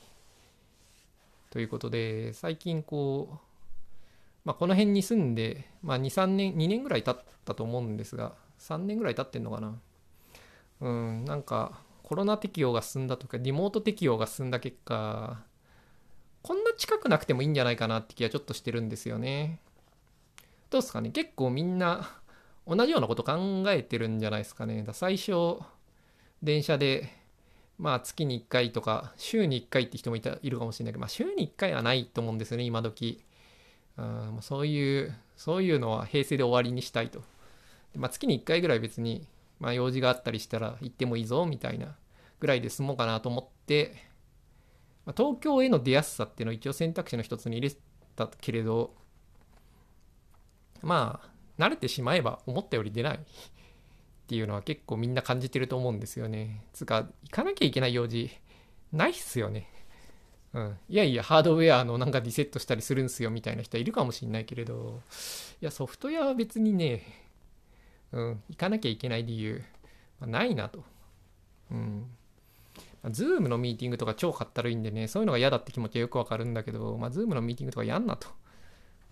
[1.50, 3.38] ということで、最近こう、
[4.46, 9.80] まあ、この辺に住んで、まあ、2、3年、2年ぐらい経ったと思うんですが、3年ぐらい経ってんのかな。
[10.82, 15.42] うん、なんか、コロナ適用が進んだとか、リモート適用が進んだ結果、
[16.42, 19.60] こんな近くなくてもいいんじゃないかなって気はちょっとしてるんですよね。
[20.74, 22.10] どうですかね結構みんな
[22.66, 24.82] 同じようなこと考えてるんじゃないですかね。
[24.82, 25.60] だ最初、
[26.42, 27.10] 電車で、
[27.78, 33.24] まあ月に1回とか、週に1回って人もいたいるかもしれないけど、まあ週に1回はないと思うんですよね、今時。
[33.98, 37.20] うんそういう、そういうのは平成で終わりにしたいと。
[37.92, 39.28] でまあ、月に1回ぐらい別に、
[39.60, 41.96] まあ、用事があったりしたら行ってもいいぞみたいな
[42.40, 43.94] ぐらいで済もうかなと思って、
[45.06, 47.76] まあ、東京への出やすさっていうのを一応選択肢の一つに入れ
[48.16, 48.96] たけれど、
[50.84, 53.20] まあ、慣れてしまえば思ったより出ないっ
[54.28, 56.66] ていうのは結構みんな感じてると思うんですよね。
[56.74, 58.30] つか、行かなきゃいけない用事、
[58.92, 59.70] ないっすよね。
[60.54, 60.78] うん。
[60.88, 65.02] いやいや、ハードウェアのなんかリセットしたりするんすよみたいな人いるかもしんないけれど、
[65.62, 67.04] いや、ソフトウェアは別にね、
[68.12, 69.64] うん、行かなきゃいけない理由、
[70.20, 70.84] まあ、ないなと。
[71.72, 72.06] うん。
[73.12, 78.30] ズームのミーティングとか超かったるいんでね、そういうのが嫌だって気持ちはよくわかるんだけど、まあ、ズームのミーティングとかやんなと。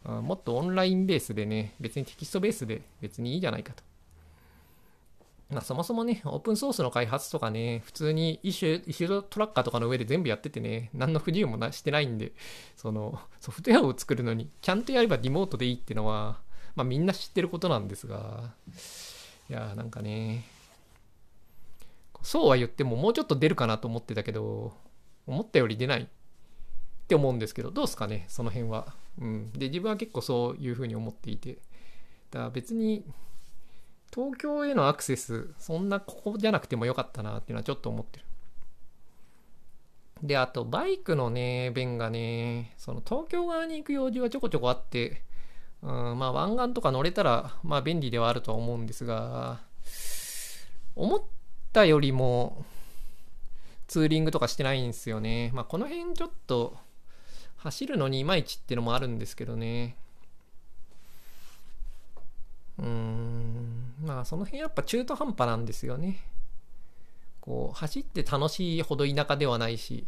[0.04, 3.84] もっとオンラインベースでね、別にテキストベースで別にいいじゃないかと。
[5.52, 12.32] まあ、そもそもね、オープンソースの開発とかね、普通に issue issue tracker とかの上で全部やっててね、何の不自由もなしてないんで、
[12.78, 16.40] そのソフトウェアを作るのに、ちゃんとやればリモートでいいってのは、
[16.76, 18.54] まあみんな知ってることなんですが、
[19.50, 20.46] いやーなんかね、
[22.22, 24.74] そうは言ってももうちょっと出るかなと思ってたけど、
[25.28, 26.08] 思ったより出ないっ
[27.10, 28.94] て思うんですけど、どうすかね、その辺は。
[29.22, 29.52] うん。
[29.54, 31.54] で、自分は結構そういうふうに思っていて。
[32.32, 33.06] だから別に、
[34.14, 38.26] 東京へのアクセス、そんなここじゃなくてもよかったなっていうのはちょっと思ってる。
[40.24, 45.24] で、あと、バイクのね、便がね、その東京側に行く用事はちょこちょこあって、
[45.82, 49.62] うん、まあ湾岸とか乗れたら、まあ便利ではあるとは思うんですが、
[50.96, 51.22] 思っ
[51.74, 52.66] たよりも、
[53.88, 55.52] ツーリングとかしてないんですよね。
[55.54, 56.78] まあこの辺ちょっと、
[57.63, 59.95] 走るのにいまいちってのもあるんですけどね。
[62.80, 66.21] うーん、まあその辺やっぱ中途半端なんですよね。
[67.39, 70.08] こう、走って楽しいほど田舎ではないし、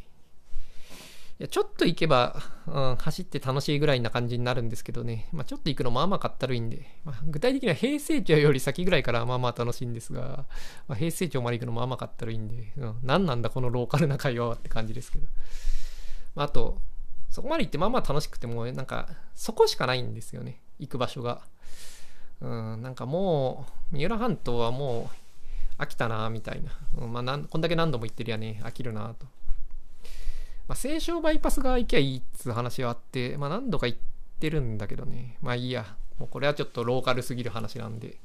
[1.40, 10.46] いやちょっと行けば、うん、走って楽しいぐらいな感じになるんですけどね、まあ、ちょっと行くのまあまかったるいんで、まあ、具体的には平成町より先ぐらいからまあまあ楽しいんですが、
[10.88, 15.26] まあ、平成町まで行くのまあまかったるいんで、うん、何なんだこのローカルな会話はって感じですけど。
[16.36, 16.80] まあ、あと、
[17.34, 21.42] そこまで行ってまあまあ楽しくてもう、なんか、そこしかないんですよね、行く場所が。
[22.42, 25.10] うん、なんかもう、三浦半島はも
[25.80, 26.70] う飽きたな、みたいな。
[26.96, 29.26] うん、まあなん、こんだけ何度も行ってるやね、飽きるな、と。
[30.68, 34.00] まあ、西湘バイパス側行きゃいいっつう話はあって、まあ何度か行っ
[34.40, 35.40] てるんだけどね。
[35.42, 35.88] まあいいや。
[36.20, 38.18] もうこれはちょっとローカルすぎる話なんで。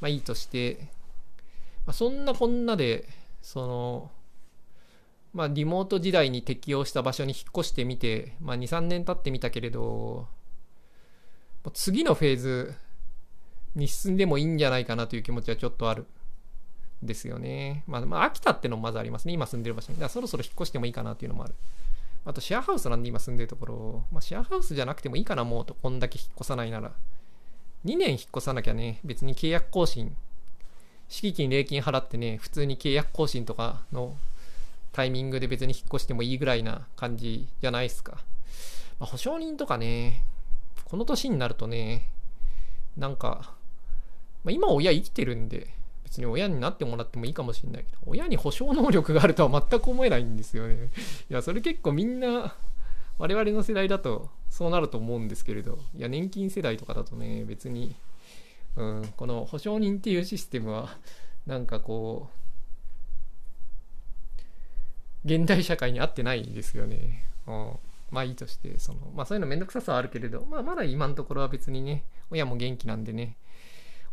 [0.00, 0.88] まあいいとして、
[1.84, 3.06] まあ、そんなこんなで、
[3.42, 4.10] その、
[5.32, 10.26] まあリモート時代に適応した場所に引っ越してみて、まあ2、3年経ってみたけれど、
[11.74, 12.74] 次のフェーズ
[13.74, 16.06] に進んでもいいんじゃないかなという気持ちはちょっとある。
[17.02, 17.84] ですよね。
[17.86, 19.32] まあ、まあ、秋田ってのもまずありますね。
[19.32, 19.98] 今住んでる場所に。
[19.98, 21.54] だからそろそろ引っ越してもいいかなっていうのもある。
[22.24, 26.92] あと、シェアハウスなんで今住んでるところ、まあ、シェアハウスじゃなくてもいいかな、もうと、こんだけ引っ越さないなら。
[27.84, 30.16] 2年引っ越さなきゃね、別に契約更新、
[31.08, 34.16] 敷金、礼金払ってね、普通に契約更新とかの
[34.92, 38.18] タイミングで別に引っ越してもいいぐらいな感じじゃないですか。
[38.98, 40.24] まあ、保証人とかね、
[40.84, 42.08] この年になるとね、
[42.96, 43.54] なんか、
[44.44, 45.68] まあ、今親生きてるんで、
[46.04, 50.90] 別に親になってもらってもいいかもしれないけど、親に保証能力があるとは全く思えないんですよね。
[51.30, 52.54] いや、それ結構みんな、
[53.18, 57.94] 我々の世代だとそうなると思うんですけれど、いや、年金世代とかだとね、別に、
[58.76, 60.96] うん、この保証人っていうシステムは、
[61.46, 62.47] なんかこう、
[65.24, 67.24] 現代社会に合ってないですよね。
[67.46, 67.72] うん、
[68.10, 73.36] まあいいとして、その、まあそういうのめんどくささはあるけれど、まあまだ今のところは別にね、親も元気なんでね、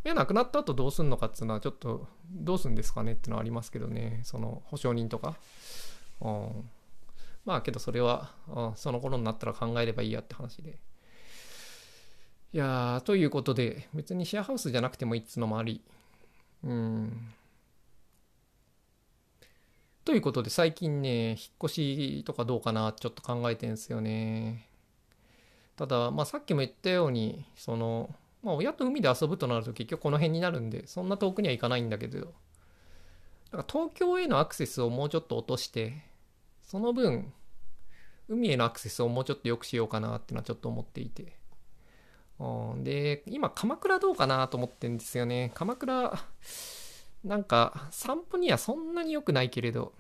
[0.06, 4.22] 親亡くなった後どうすんのかっていうのはちょっとどうすんですかねっていうのはありますけどね。
[4.24, 5.36] その保証人とか、
[6.22, 6.70] うん、
[7.44, 10.78] まあけどそれは、うん、その頃になったら考えればいいやって話で。
[12.54, 15.82] いやーということで別にシェアハウスじゃなくてもいいっつのもあり。
[16.64, 17.34] うん。
[20.06, 24.70] ということで最近ね引っ越しとかどうかなちょっと考えてんすよね。
[25.76, 28.10] ただまあさっきも言ったようにその
[28.46, 32.34] まあ、親と海で遊ぶとなると結局この辺になるんで、そんな遠くには行かないんだけど、だか
[33.58, 36.04] ら東京へのアクセスをもうちょっと落として、
[36.62, 37.34] その分
[38.30, 41.40] 海へのアクセスをもうちょっと良くしようかなってのはちょっと思っていて。
[42.38, 45.52] うんで今鎌倉どうかなと思ってるんですよね。
[45.56, 46.14] 鎌倉
[47.26, 49.94] なんか散歩にはそんなに良くないけれど。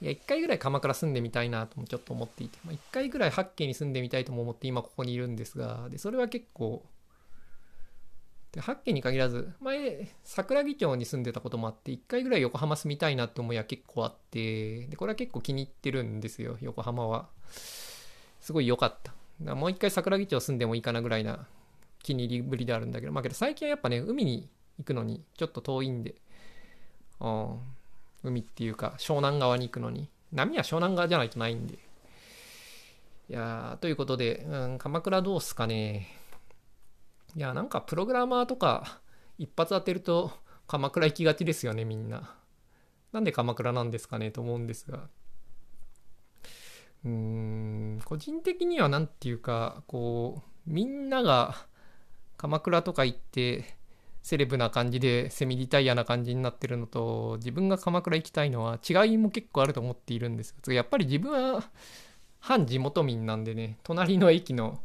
[0.00, 6.84] いや、一回ぐらい鎌倉住んでみたいなともちょっと思っていて、まあ、一回ぐらい八景に住んでみたいとも思って今ここにいるんですが、で、それは結構、
[8.50, 17.28] で、八景に限らず、前、桜木町に住んでたこともあって、一回ぐらい横浜住みたいなって思いは結構あって、で、これは結構気に入ってるんですよ、横浜は。
[18.40, 19.14] すごい良かった。
[19.40, 21.46] だもう一回桜木町住んでもいいかなぐらいな
[22.02, 26.14] 気に入りぶりであるんだけど、まあけど最近はやっぱね、海に行くのにちょっと遠いんで、
[27.20, 27.60] うん、
[28.22, 30.08] 海っていうか湘南側に行くのに。
[30.32, 31.74] 波は湘南側じゃないとないんで。
[31.74, 31.78] い
[33.28, 36.08] やということで、うん、鎌倉どうっすかね。
[37.36, 39.00] いやなんかプログラマーとか
[39.38, 40.32] 一発当てると
[40.66, 42.34] 鎌倉行きがちですよねみんな。
[43.12, 45.08] なんで鎌倉なんですかねと思うんですが。
[47.04, 51.66] うーん個人的には何て言うかこうみんなが
[52.36, 53.76] 鎌倉とか行って
[54.22, 61.64] セレブな感じでセミリタイヤな感じになってるのと自分が鎌倉行きたいのは違いも結構あると思っているんですがやっぱり自分は
[62.38, 64.80] 反地元民なんでね隣の駅の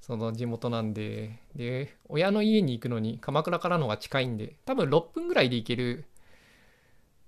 [0.00, 6.04] その地元なんでで親の家に行くのに鎌倉からのが近いんで多分6分ぐらいで行ける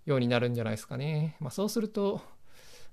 [0.05, 1.37] ようになるんじゃないですかね。
[1.41, 2.21] まあそうすると、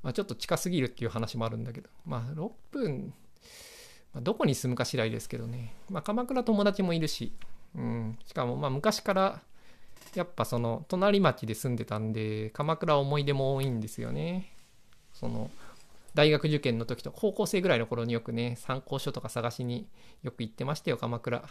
[0.01, 3.13] まあ、ちょっと近すぎるっていう話もあるんだけどまあ6分、
[4.13, 5.75] ま、どこに住むか次第ですけどね。
[5.89, 7.33] まあ鎌倉友達もいるし
[7.75, 9.41] うん、しかもまあ昔から
[10.15, 14.51] やっぱその隣町で住んでたんで鎌倉思い出も多いんですよね。
[15.13, 15.49] その
[16.13, 19.87] 大学受験の時と高校生ぐらいの頃によくね参考書とか探しに
[20.21, 21.43] よく行ってましたよ鎌倉。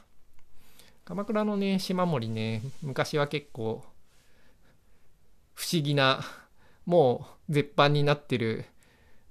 [1.05, 3.85] 鎌倉のね島森ね昔は結構
[5.55, 6.21] 不思議な
[6.87, 8.65] もう絶版になってる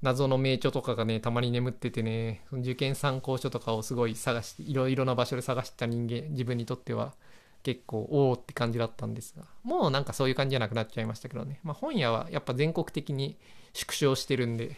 [0.02, 7.14] 謎の名著とかがね、たまに眠っててね、その受験参考書とかをすごい探して、いろいろな場所で探した人間、自分にとっては
[7.64, 11.60] 結構、おおって感じだったんですが、もうなんかそういう感じじゃなくなっちゃいましたけどね。
[11.64, 13.38] まあ本屋はやっぱ全国的に
[13.74, 14.78] 縮小してるんで、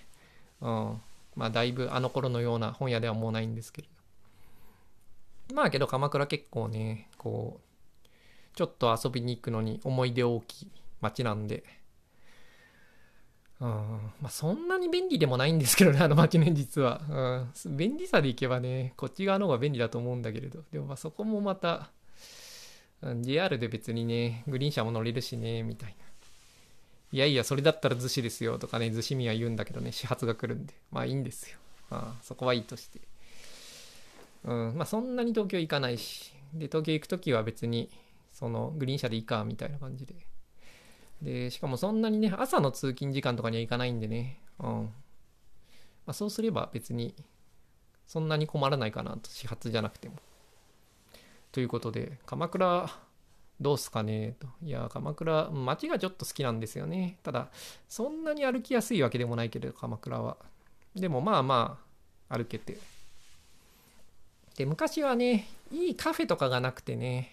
[0.59, 1.01] うん、
[1.35, 3.87] まあだいぶあの頃のような本屋ではもうないんですけれ
[5.47, 5.55] ど。
[5.55, 8.07] まあけど鎌倉結構ね、こう、
[8.55, 11.63] ちょっと遊びに行くのに思い出大きい街なんで、
[13.63, 13.69] うん、
[14.21, 17.01] まあそんなに便利でもないんですけどね、 あの街ね、実は。
[17.65, 21.89] うん、便利さでいけばね、こっち側の方が便利だと思うんだけれど、でもまあそこもまた、
[23.01, 26.03] うん、JR で別にね、グリーン車も乗れるしね、みたいな。
[27.13, 31.57] いやいや、それだったら逗子ですよとかね、逗子民は言うんだけどね、始発が来るんで、まあいいんですよ。
[31.89, 32.99] あそこはいいとして。
[34.43, 37.89] うん、まあそんなに東京行かないし、で、東京行くときは別に、
[38.33, 40.32] そのグリーン車でいいか、みたいな感じで。
[41.23, 44.67] で、しかもそんなにね、朝の通勤時間とかには行かないんでね、うん。
[46.05, 47.15] まあ、そうすれば別に、
[48.05, 50.15] そんなに困らないかなと、始発じゃなくても。
[51.53, 52.89] ということで、鎌倉、
[53.61, 54.35] どうすかね？
[54.39, 54.47] と。
[54.61, 57.17] いや、鎌倉、街がちょっと好きなんですよね。
[57.23, 57.49] ただ、
[57.87, 60.35] そんなに歩きやすいわけでもないけれど、鎌倉は。
[60.95, 61.79] でもまあま
[62.29, 62.77] あ、歩けて。
[64.57, 67.32] で、昔はね、いいカフェとかがなくてね、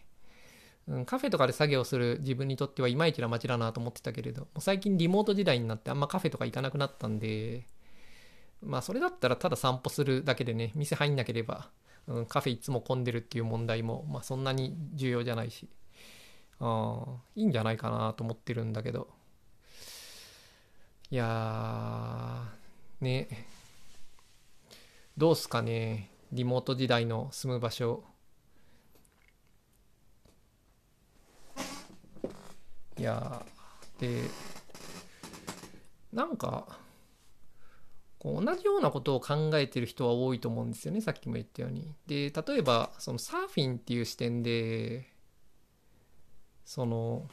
[0.89, 7.67] うん、カフェとかで作業する自分にとってはいまいちな街だなと思ってたけれど、も最近リモート時代になってあんまカフェとか行かなくなったんで、
[8.63, 11.71] まあそれだったらただ散歩するだけでね、店入んなければ、
[12.07, 15.69] うん、カフェいつも混んでるっていう問題も、まあそんなに重要じゃないし、
[16.61, 17.05] あ
[17.37, 19.09] いいんじゃないかなと思ってるんだけど、
[21.11, 23.29] いやー、ね、
[25.17, 28.05] どうすかね、リモート時代の住む場所、
[33.01, 33.43] いや
[33.99, 34.21] で
[36.13, 36.67] なんか
[38.19, 41.95] こう同じようなことを考えてる人は多いと思うんですよねさっきも言ったように。
[42.07, 45.07] で例えばそのサーフィンっていう視点で
[46.67, 47.27] その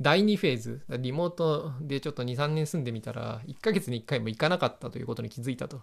[0.00, 5.80] 第2フェーズリモートでちょっと23年住んでみたら1ヶ月に1回も行かなかったということに気づいたと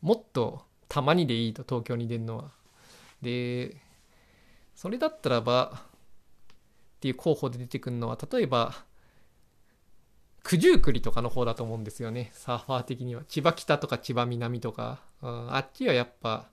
[0.00, 2.52] もっとたまにでいいと東京に出るのは
[3.20, 3.76] で
[4.74, 5.82] それだったらば
[7.06, 8.84] ていう候補で出てくるのは例えば
[10.42, 12.30] 九十九里とかの方だと思うんですよね。
[12.32, 13.22] サーファー的には。
[13.26, 16.46] 千葉北とか千葉南とか、うん、あっちはやっぱ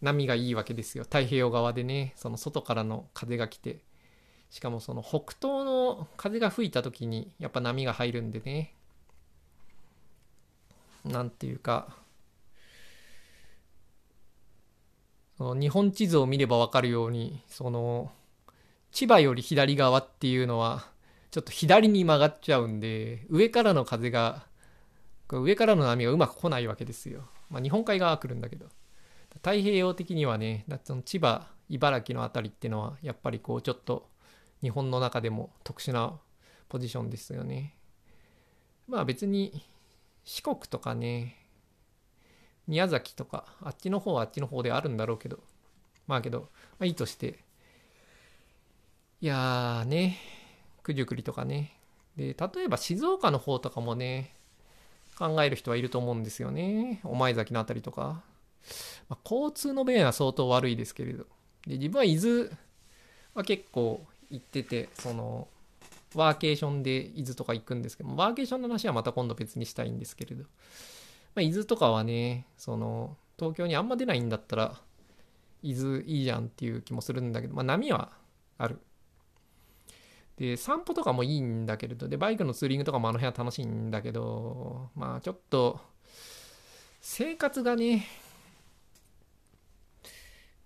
[0.00, 1.04] 波がいいわけですよ。
[1.04, 3.80] 太平洋側でねその外からの風が来て。
[4.50, 8.74] しかもその北東の風が吹いた時にやっぱ波が入るんでね。
[11.04, 11.96] なんていうか
[15.36, 18.12] その日本地図を見れば分かるようにその
[18.94, 20.86] 千葉より左側っていうのは
[21.32, 24.46] ちょっと左に曲がっちゃうんで、上からの風が、
[25.28, 27.28] 上からの波がうまく来ないわけですよ。
[27.50, 28.66] まあ、日本海側は来るんだけど。
[29.38, 34.08] 太平洋的にはね、だその千葉、茨城の辺りっていうのは、やっぱりこう、ちょっと
[34.62, 36.20] 日本の中でも特殊な
[36.68, 37.74] ポジションですよね。
[38.86, 39.64] まあ別に
[40.22, 41.36] 四国とかね、
[42.68, 45.40] 宮崎とか、あっちの方はあっちの方であるんだろうけど、
[46.06, 46.46] まあけど、ま
[46.82, 47.43] あいいとして、
[49.24, 50.18] いやーね、
[50.86, 51.72] 九十九里とかね。
[52.14, 54.34] で、例えば静岡の方とかもね、
[55.18, 57.00] 考える人はいると思うんですよね。
[57.04, 58.22] 御前崎の辺りとか。
[59.08, 61.24] まあ、交通の便は相当悪いですけれど。
[61.66, 62.50] で、自分は伊豆
[63.32, 65.48] は結構行ってて、その、
[66.14, 70.48] ワーケーションで伊豆とか行くんですけどワーケーションの話はまた今度別にしたいんですけれど、ま
[71.36, 74.78] あ、伊豆とかはね、その、東京にあんま出ないんだったら、
[75.62, 78.12] 伊豆いいじゃんっていう気もするんだけど、まあ波は
[78.58, 78.78] ある。
[80.36, 85.80] で、散歩とかもいいんだけれど、で、バイクのツーリングとかもあの辺は楽しいんだけど、まあちょっと、
[87.00, 88.06] 生活がね、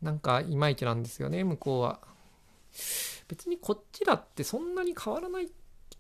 [0.00, 2.00] なんかいまいちなんですよね、向こうは。
[3.28, 5.50] 別にこっちだってそんなに変わらない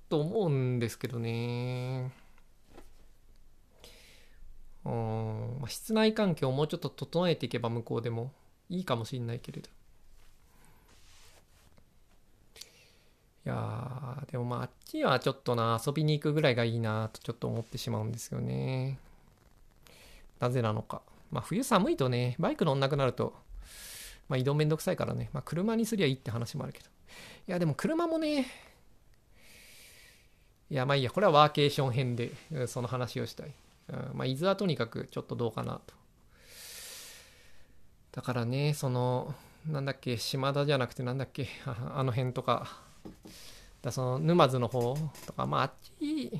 [0.08, 2.12] と思うんですけどね。
[4.84, 8.32] うん、室内環境をもうちょっと整えていけば向こうでも
[8.70, 9.68] いいかもしんないけれど。
[13.48, 18.98] やでもまああっちはちょっとな遊びに行くぐらいがいいなとちょっと思ってしまうんですよね。
[20.40, 21.02] なぜなのか。
[21.30, 23.34] まあ冬寒いとね、バイク乗んなくなると、
[24.28, 26.86] まあ移動めんどくさいからね、まあ車にすりゃいいって話もあるけど。
[27.48, 28.46] いやでも車もね、
[30.70, 32.32] いやまあいいや、これはワーケーション編で
[32.66, 33.54] その話をしたい。
[33.88, 35.94] うん、まあ伊豆はとにかくちょっとどうかなと。
[38.12, 39.34] だからね、その、
[39.66, 42.87] なんだっけ、島田じゃなくてなんだっけ、あの辺とか、
[43.82, 44.96] だその沼津の方
[45.26, 46.32] とか、まああっち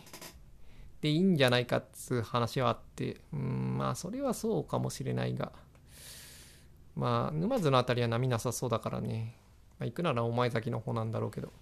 [1.00, 5.52] でいいんじゃないかっつう話はあって、うん、まあそれはそうかもしれないが、
[6.96, 9.34] まあ沼津の辺りは波なさそうだからね、
[9.78, 11.52] まあ、行くなら御前崎の方なんだろうけど、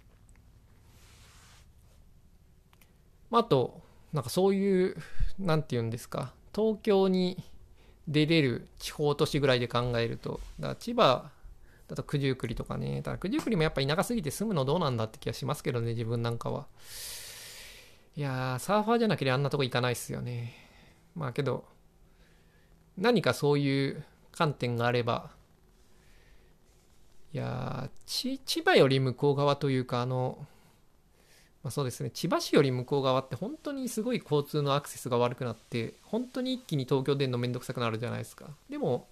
[3.30, 3.82] まあ、あと、
[4.12, 4.96] なんかそういう、
[5.38, 7.42] なんて言うんですか、東京に
[8.08, 11.30] 出れる地方都市ぐらいで考えると、だ千葉
[11.88, 13.02] だと九十九里とかね。
[13.02, 16.66] だ九十九里もやっぱ田舎すぎて住むのどうなんだって気がしますけどね、自分なんかは。
[18.16, 20.54] いやー、サーファーじゃなければあんなとこ行かないっすよね。
[21.14, 21.64] まあけど、
[22.96, 25.30] 何かそういう観点があれば、
[27.32, 30.46] いやー、千葉より向こう側というか、あの、
[31.62, 38.46] まあ、そうですね、千葉市より向こう側って本当にすごい交通のアクセスが悪くなって、本当に一気に東京出るのめんどくさくなるじゃないですか。
[38.70, 39.08] でも、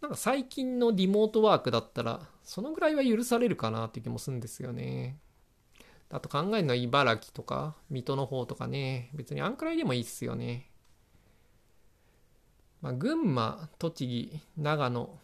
[0.00, 5.18] なんか最近のリモートワークだったら、そのぐらいは許されるかなっていう気もするんですよね。
[6.10, 10.70] あと考えるのは茨城とか、水戸の方とかね、別にあんくらいでもいいっすよね。
[12.80, 15.18] まあ、群馬、栃木、長野、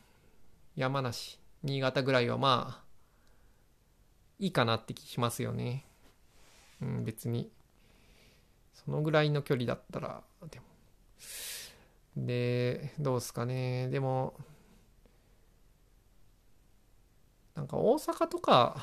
[0.74, 2.84] 山梨、新潟ぐらいはまあ、
[4.40, 5.86] いいかなって気しますよね。
[6.82, 7.50] うん、別に。
[8.74, 10.66] そのぐらいの距離だったら、でも。
[12.16, 13.88] で、どうすかね。
[13.88, 14.34] でも、
[17.54, 18.76] なんか大阪とか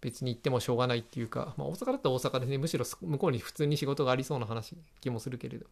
[0.00, 5.66] 別に行ってもしょうがないっていうか、まあ、大阪だったら大阪でねむしろ向こうに普通に仕事がありそうな話気もするけれど。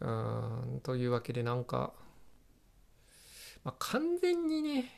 [0.00, 1.92] うんというわけでなんか、
[3.62, 4.90] まあ、完全にね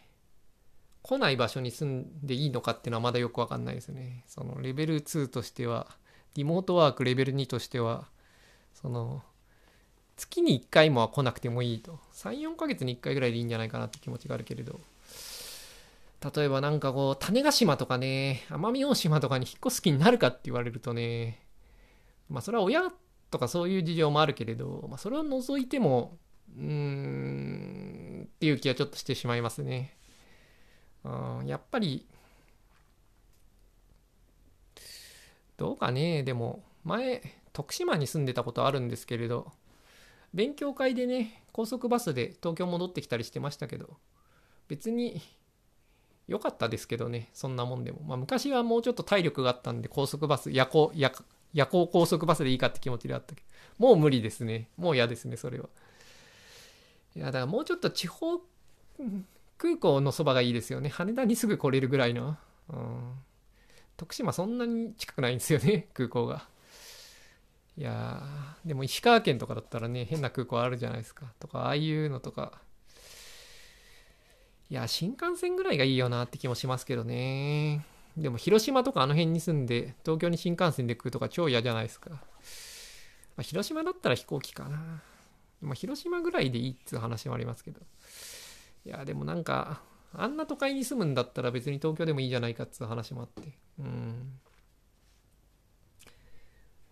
[1.03, 4.25] 来ない場所に住んでいいのかっていうのはまだよくわかんないですね。
[4.27, 5.87] そのレベル2としては
[6.35, 8.09] リモートワークレベル2としては
[8.75, 9.23] その
[10.17, 11.99] 月に1回もは来なくてもいいと。
[12.15, 14.81] 3、4ヶ月に1回ぐらいでいいんじゃないかなって気持ちがあるけれど。
[16.35, 21.41] 例えばなんかこう、種子島とかね、奄美大島とかに引っ越す気になるかって言われるとね、
[22.31, 22.91] まあそれは親
[23.31, 26.17] とかそういう事情もあるけれど、まあそれを除いても、
[26.57, 29.97] うーん、っていう気はちょっとしてしまいますね。
[31.05, 32.07] うん、やっぱり、
[35.57, 39.53] どうかね、でも、前、徳島に住んでたことあるんですけれど、
[40.35, 43.97] 勉強会でね高速バスで東京戻ってきたりしてましたけど
[44.69, 45.21] 別に
[46.29, 51.13] 良かったですけどねそんなもんでも、まあ、昔はもうちょっと体力があったんで高速バス夜行夜
[51.55, 53.47] 夜行高速バスでいいかって気持ちであったけど
[53.79, 54.69] もう無理ですね。
[54.77, 55.69] もう嫌ですねそれは。
[57.15, 58.41] いやだからもうちょっと地方
[59.59, 60.89] 空港のそばがいいですよね。
[60.89, 62.37] 羽田にすぐ来れるぐらいの、
[62.71, 63.13] うん、
[63.97, 66.47] 徳島そんなに近くないんですよね空港が。
[67.79, 68.23] いや
[68.65, 71.27] でも石川県とかだったらね、変な空港あるじゃないですか。
[71.39, 72.53] とか、ああいうのとか、
[74.69, 77.87] いや、新幹線ぐらいがいいよなって気もしますけどね。
[78.17, 82.11] でも、広島とかあの辺に住んで、東京に新幹線で来るとか超嫌じゃないですか。
[82.11, 82.19] ま
[83.39, 85.03] あ、広島だったら飛行機かな。
[85.61, 87.81] まあ、広島ぐらいでいいっつう話もありますけど。
[88.87, 89.83] いや、でもなんか、
[90.15, 93.53] あんな都会に住むんだったら別に東京でもいいじゃないかっつう話もあって。
[93.79, 94.41] うん。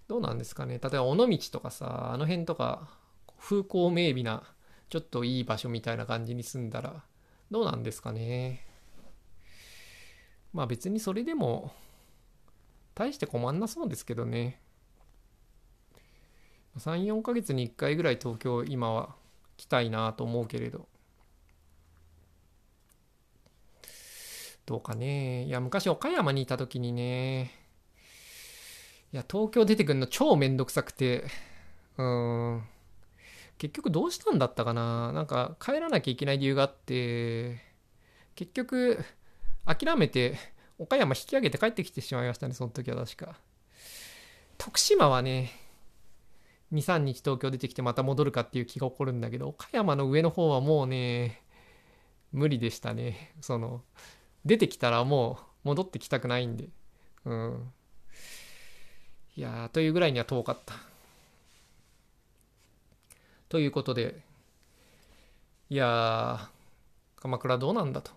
[0.09, 0.79] どうなんですかね。
[0.79, 2.89] 例えば尾道とかさ、あの辺とか、
[3.39, 4.43] 風光明媚な、
[4.91, 7.03] ちょっといい場所みたいな感じに住んだら、
[7.51, 8.67] どうなんですかね。
[10.53, 11.73] まあ別にそれでも、
[12.95, 14.61] 大して困んなそうですけどね。
[16.79, 19.15] 3、4ヶ月に1回ぐらい東京今は
[19.57, 20.89] 来たいなと思うけれど。
[24.67, 25.45] どうかね。
[25.45, 27.64] いや、昔岡山にいた時にね、
[29.15, 31.23] いや、東京出てくるの超めんどくさくて、
[31.99, 32.65] うん。
[33.59, 37.61] 結局どうしたんだったかななんか帰らなきゃいけない理由があって、
[38.35, 38.99] 結局
[39.65, 40.37] 諦めて
[40.81, 43.39] 岡山引き上げて帰ってきてしまいましたね、その時は確か。
[44.59, 45.53] 徳島はね、
[46.73, 51.41] 2、3日東京出てきてまた戻るかっていう気が起こるんだけど、岡山の上の方はもうね、
[52.33, 53.33] 無理でしたね。
[53.41, 53.85] その、
[54.45, 56.71] 出てきたらもう戻ってきたくないんで。
[57.27, 57.73] うん。
[59.37, 60.75] いやというぐらいには遠かった。
[63.49, 64.21] ということで、
[65.71, 66.49] いや
[67.17, 68.11] 鎌倉どうなんだと。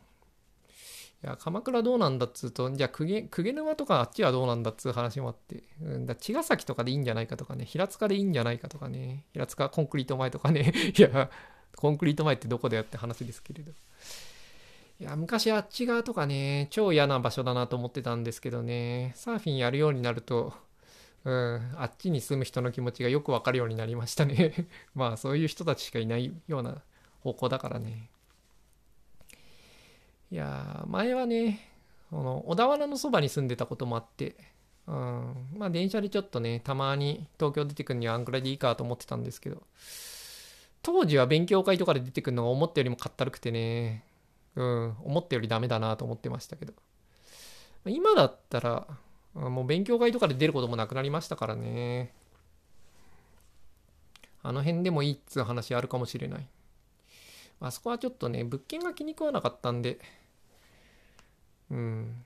[1.23, 11.31] いや、鎌倉どうなんだっつうと、じゃあ、公家沼とかあっちはどうなんだっつう話もあって、うん、だ茅ヶ崎とかでいいんじゃないかとかね、平塚でいいんじゃないかとかね、平塚コンクリート前とかね、 いや、
[11.75, 13.71] コンクリート前ってどこだよって話ですけれど。
[14.99, 20.53] いや、昔あっち側とかね、超嫌な場所だなと思ってたんですけどね、サーフィンやるようになると、
[21.27, 24.69] うん、あっちに住む人の気持ちがよくわかるようになりましたね。
[24.95, 26.81] まあ、そういう人たちしかいないような
[27.19, 28.09] 方向だからね。
[30.31, 31.69] いや、前はね、
[32.11, 34.37] この小田原のそばに住んでたこともあって、
[34.87, 39.63] うん、まあ電車でちょっとね、たまに東京出てくるにはあんくらいでいいかと思ってたんですけど、
[40.81, 44.05] 当時は勉強会とかで出てくるのが思ったよりもかったるくてね、
[44.55, 46.73] うん、思ったよりダメだなと思ってましたけど。
[47.85, 48.87] 今だったら、
[49.37, 52.11] もう勉強会とかで出ることもなくなりましたからね。
[54.43, 56.47] あの辺でもいいっつう話あるかもしれない。
[57.59, 59.99] あそこはちょっとね、物件が気に食わなかったんで、
[61.69, 62.23] うん。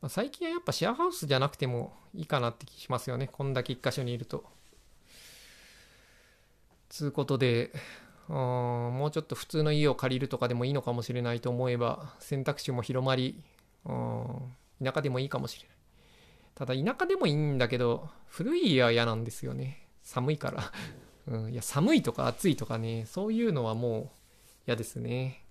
[0.00, 3.28] まあ、最近はやっぱシェアハウスじゃなくてもいいかなって気しますよね。
[3.30, 4.44] こんだけ一箇所にいると。
[6.88, 7.72] つうことで、
[8.28, 13.42] もうちょっと普通の家を借りるとかでもいいのかもしれないと思えば選択肢も広まり
[14.82, 15.76] 田舎でもいいかもしれない。
[16.54, 19.88] ただ田舎でもいいんだけど古い家は嫌なんですよね。
[20.02, 20.72] 寒いから。
[21.26, 24.10] うん、いや寒いとか暑いとかねそういうのはもう
[24.66, 25.44] 嫌ですね。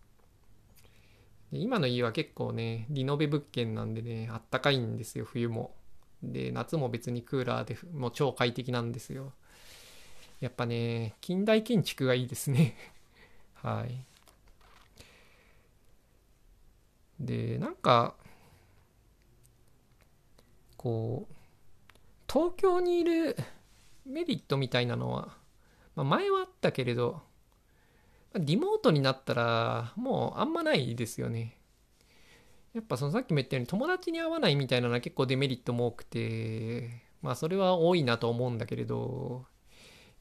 [1.51, 5.75] で今の家は結構ねリノベ物件なんでねあったかいんですよ冬も。
[6.21, 9.33] で夏も別にクーラーでもう超快適なんですよ。
[10.43, 12.75] やっぱね、近代建築がいいですね。
[13.63, 14.03] はい。
[17.17, 18.13] で、なんか、
[20.83, 21.33] こう、
[22.29, 23.37] 東京にいる
[24.05, 25.29] メリットみたいなのは、
[25.95, 27.21] まあ、前はあったけれど、
[28.35, 31.57] リモートになったらもうあんまないですよね。
[32.73, 36.89] やっぱそのさっきも言ったように友達に会わないみたいなのは結構デメリットも多くて、
[37.21, 39.45] まあそれは多いなと思うんだけれど、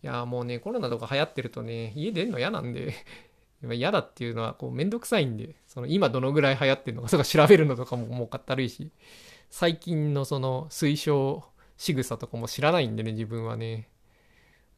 [0.05, 2.95] いやもうねコロナとか流行ってるとね家出るの嫌なんで
[3.73, 8.91] 嫌だっていうのはこうめんどくさいんでその今どのぐらい流行ってるのかとか調べるのとかももうかったるいし
[9.53, 11.45] 最近のその推奨
[11.77, 13.87] 仕草とかも知らないんでね自分はね。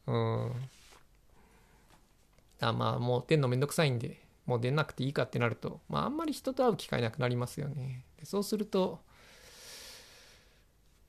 [0.05, 0.51] うん。
[2.59, 8.03] あまあもう出んのめんどくさいんでもう出なくていいかってなるとまああんまり人と会う機会なくなりますよね。
[8.19, 8.99] でそうすると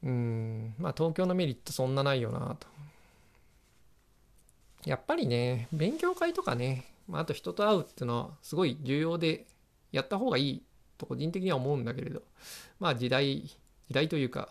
[0.04, 2.68] うんまあ東京のメリットそんなないよなと。
[4.84, 9.44] やっぱりね、勉強会とかね、まあ、あと人と会うっていうのはすごい重要で
[9.90, 10.62] やった方がいい
[10.96, 12.22] と個人的には思うんだけれど、
[12.78, 13.54] まあ時代、時
[13.90, 14.48] 代というか、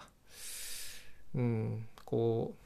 [1.33, 2.65] うん、こう、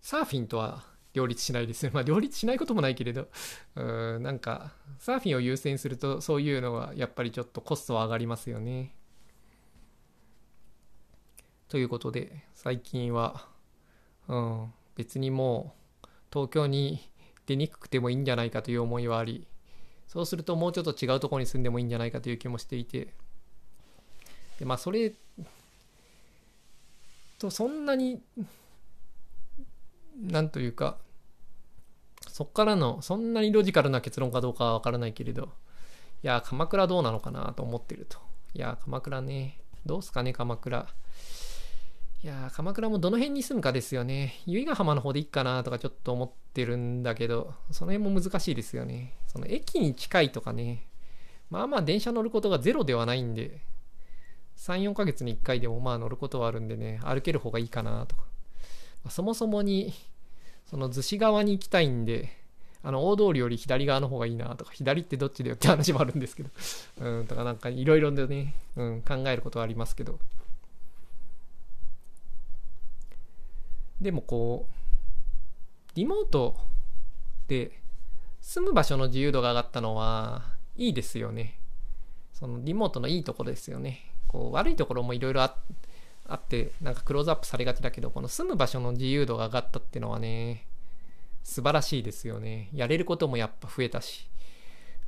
[0.00, 1.90] サーフィンとは両立しないですね。
[1.94, 3.28] まあ両立しないこともないけれど、
[3.76, 8.94] うん、なんかサーフィンを優先するとそういうのはやっぱりちょっとコストは上がりますよね。
[11.68, 13.48] ということで最近は、
[14.26, 17.08] うん、別にもう東京に
[17.46, 19.46] 出にくくてもいいんじゃないかという思いはあり
[20.10, 23.14] そうするともうちょっと違うところに住んでもいいんじゃないかという気もしていて
[24.58, 25.12] でまあそれ
[27.38, 28.20] とそんなに
[30.20, 30.98] なんというか
[32.28, 35.50] そっからの、そんなにロジカルな結論かどうかはわからないけれど、
[36.22, 38.18] いや、鎌倉どうなのかなと思ってると。
[38.54, 40.86] いや、鎌倉ね、どうすかね、鎌倉。
[42.22, 44.34] いや鎌倉もどの辺に住むかですよね。
[44.44, 49.14] 由比ヶ浜の方でいいかなとかちょっと思ってるんだけど、その辺も難しいですよね。
[49.26, 50.86] その駅に近いとかね、
[51.48, 53.62] まあまあ電車乗ることがゼロではないんで、
[54.58, 58.24] 3、4ヶ月に1回でもまあ乗ることはあるんでね、歩ける方がいいかなとか。
[59.02, 59.94] ま、そもそもに、
[60.66, 62.36] その逗子側に行きたいんで、
[62.82, 66.50] あの大通りより左側の方がいいなとか、左ってどっちだよって話もあるんですけど、
[67.00, 70.18] うん、とかなんかいろいろでね、うん、考えることはありますけど、
[74.00, 74.72] でもこう、
[75.94, 76.56] リモート
[77.48, 77.72] で
[78.40, 80.44] 住む場所の自由度が上がったのは
[80.76, 81.58] いいですよね。
[82.32, 84.10] そのリモートのいいところですよね。
[84.28, 85.56] こう悪いところもいろいろあ
[86.32, 90.66] って、なんかクローズアップされがちだけど、この住む場所の自由度が上がったっていうのはね、
[91.42, 92.70] 素晴らしいですよね。
[92.72, 94.28] やれることもやっぱ増えたし。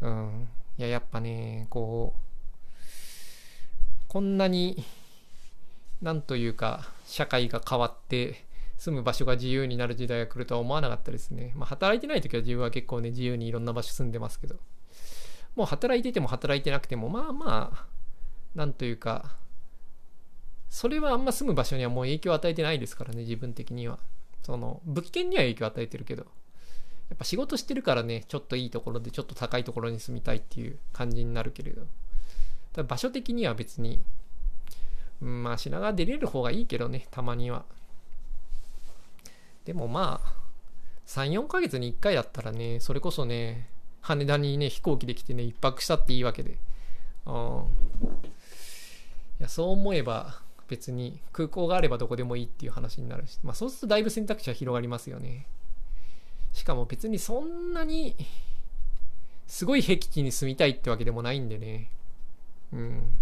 [0.00, 0.48] うん。
[0.78, 2.22] いや、やっぱね、こう、
[4.08, 4.84] こんなに、
[6.02, 8.44] なんというか、社会が変わって、
[8.82, 11.52] 住む場所が自由になる時代が来るとは思わなかったですね。
[11.54, 14.56] まあ、働いてない時は自分は結構ね、自由にいろんな場所住んでますけど、
[15.54, 17.86] もう働いてても働いてなくても、まあまあ、
[18.56, 19.36] なんというか、
[20.68, 24.00] それはあんま住む場所にはもう影響を与えてないですからね、自分的には。
[24.42, 26.24] その、物件には影響を与えてるけど、
[27.08, 31.82] やっぱ仕事してるからね、ちょっといいところでちょっと高いところに住みたいっていう感じになるけれど、
[32.72, 34.02] ただ場所的には別に、
[35.20, 37.64] うん、まあ品川出れる方がいいけどね、たまには。
[39.64, 40.42] でもまあ、
[41.06, 43.68] 3、4ヶ月に1回だったらね、それこそね、
[44.00, 46.58] 羽田にね、飛行機で来てね、1泊したっていいわけで。
[47.26, 47.32] うん。
[49.38, 55.46] いや、そう思えば、別に空港があればどこでもいいっていう話になるし、まあそうするとだいぶ選択肢は広がりますよね。
[56.52, 58.16] しかも別にそんなに、
[59.46, 61.90] すごい僻地に住みたいってわけでもないんでね。
[62.72, 63.14] うん。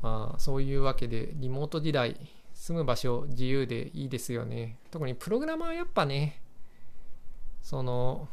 [0.00, 2.16] まあそういうわけで、リモート時代、
[2.64, 4.78] 住む場所自由でいいですよね。
[4.90, 6.40] 特にプログラマーやっぱね、
[7.60, 8.26] その、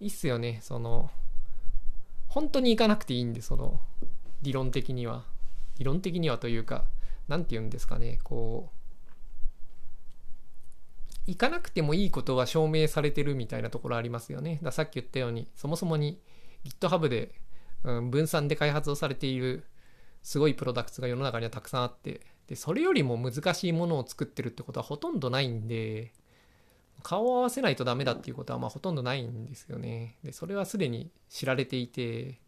[0.00, 0.58] いいっすよね。
[0.60, 1.08] その、
[2.26, 3.80] 本当に行かなくていいんで、その、
[4.42, 5.24] 理論的には。
[5.78, 6.86] 理論的にはというか、
[7.28, 9.10] 何て言うんですかね、こう、
[11.28, 14.58] 行かなくてもいいことは証明されてるみたいなところありますよね。
[14.64, 16.20] ださっき言ったように、そもそもに
[16.64, 17.36] GitHub で、
[17.84, 19.64] うん、分散で開発をされている
[20.24, 26.12] すごいプロダクツが世の中にはたくさんあって、で、それよりも難しいものを作ってるってことはほとんどないんで、
[27.02, 30.16] 顔を合わせないとダメだっていうことはまあほとんどないんですよね。
[30.24, 32.40] で、それはすでに知られていて、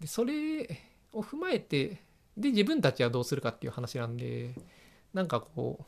[0.00, 0.80] で、それ
[1.12, 2.02] を踏まえて、
[2.36, 4.54] で、自分たちはどうするかっていう話なんで、
[5.14, 5.84] なんかこ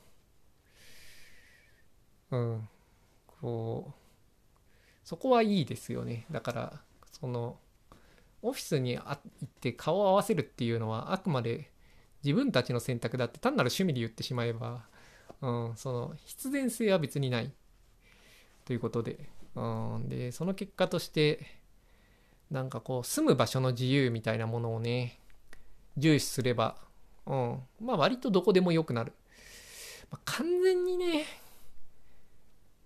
[2.30, 2.68] う、うん、
[3.26, 3.92] こう、
[5.04, 6.26] そこはいいですよね。
[6.30, 6.80] だから、
[7.12, 7.58] その、
[8.42, 11.70] オフィスに行って顔を合わせるっていうのはあくまで
[12.28, 14.82] 自分たちの選択だって単なる趣味で言ってしまえば、
[15.40, 17.50] うん、その必然性は別にない
[18.66, 21.40] ということで、うん、でその結果として
[22.50, 25.18] なんかこう住む場所の自由みたいなものをね
[25.96, 26.76] 重視すれば、
[27.24, 29.14] うん、まあ割とどこでもよくなる、
[30.10, 31.24] まあ、完全にね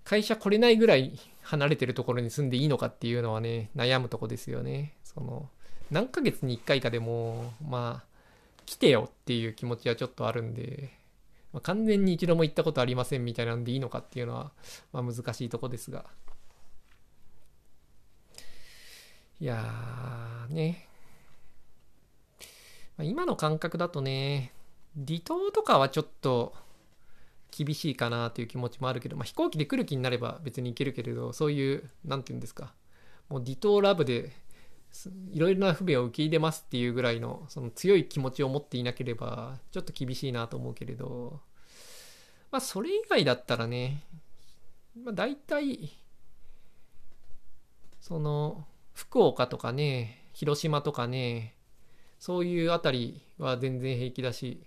[0.05, 4.95] 会社来れないぐらい離れてるところに住んでいいのかっていうのはね悩むとこですよね。
[5.03, 5.49] その
[5.91, 8.12] 何ヶ月に1回かでもまあ
[8.67, 10.91] 来てよっていう気持ちはちょっとあるんで、
[11.53, 14.53] まあ、完全に一度も行ったことありませんみたいなんでいいのかっていうのは、
[14.93, 16.05] まあ、難しいとこですが。
[19.41, 20.89] いやーね。
[22.97, 24.53] まあ、今の感覚だとね、
[24.95, 26.55] 離島とかはちょっと
[27.51, 32.73] 厳しいかなという気持ちもあるけど、まあ、飛行機で来る気になれば別に行けるけれど、そういう、なんて言うんですか、
[33.29, 34.33] もう離島ラブで
[35.31, 41.41] いろいろな不便を受け入れますっていうぐらいのその強い気持ちを持っていなければちょっと厳しいなと思うけれど
[42.51, 44.05] まあそれ以外だったらね
[45.03, 45.91] まあ大体
[48.01, 51.55] その福岡とかね広島とかね
[52.19, 54.63] そういうあたりは全然平気だし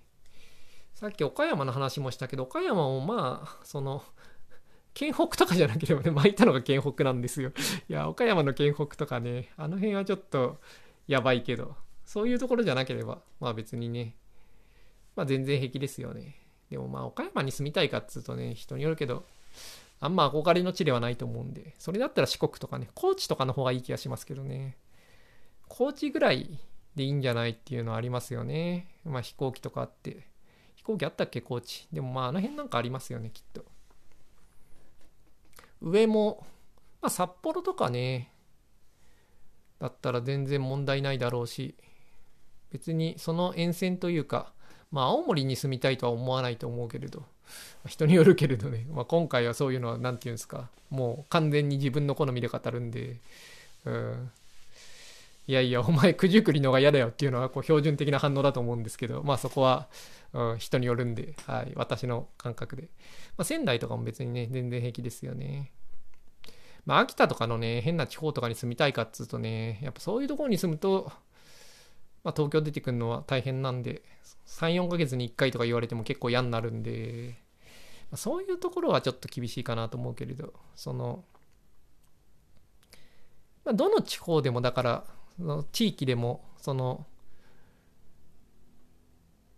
[0.95, 4.03] さっき岡山の話もしたけど岡山もまあその
[4.95, 7.51] 県北とかじゃなければね、巻いたのが県北なんですよ。
[7.89, 10.61] いや、岡山の県北とかね、あの辺はちょっと
[11.05, 11.75] やばいけど、
[12.05, 14.15] そういうところじゃなければ、まあ別にね、
[15.17, 16.37] まあ全然平気ですよね。
[16.69, 19.25] でもまあ岡山に住みたいかっつうとね、人によるけど、
[19.99, 24.77] あんま憧れの地ではないと思うんで、それだったら四国とかね、高知とかの方がいい気がしますけどね。
[25.67, 26.57] 高知ぐらい
[26.95, 28.87] でいいんじゃないっていうのはありますよね。
[29.03, 30.25] まあ飛行機とかあって。
[30.75, 31.89] 飛行機あったっけ高知？
[31.91, 33.74] でもまああの辺なんかありますよね、きっと。
[35.85, 36.45] 上も、
[37.01, 38.31] まあ、札幌とかね、
[39.79, 41.75] だったら全然問題ないだろうし、
[42.71, 44.51] 別にその沿線というか、
[44.91, 47.23] まあ、青森に住みたいとは思わないと思うけれど、
[47.87, 53.17] 人によるけれどね、まあ、今回はそういうのは何て言うんですか、もう完全に自分の好みで語るんで、
[53.85, 54.31] うん、
[55.47, 59.87] いやいや、お前九十九里のが嫌だよっていうのはこう標準的な反応だと思うんですけど、まあそこは、
[60.35, 62.89] うん、人によるんで、はい、私の感覚で。
[63.37, 65.71] まあ、仙台とかも別にね、全然平気ですよね。
[66.85, 71.09] まあ、秋田とかのね、変な地方とかに住みたいかっつうとね、やっぱそういうところに住むと、
[72.25, 74.01] まあ、東京出てくるのは大変なんで、
[74.45, 77.37] 3、4ヶ月に1回とか言われても結構嫌になるんで、
[78.11, 81.23] まあ、そういうところはちょっと厳しいかなと思うけれど、その、
[83.63, 85.05] まあ、どの地方でもだから、
[85.37, 87.05] その地域でも、その、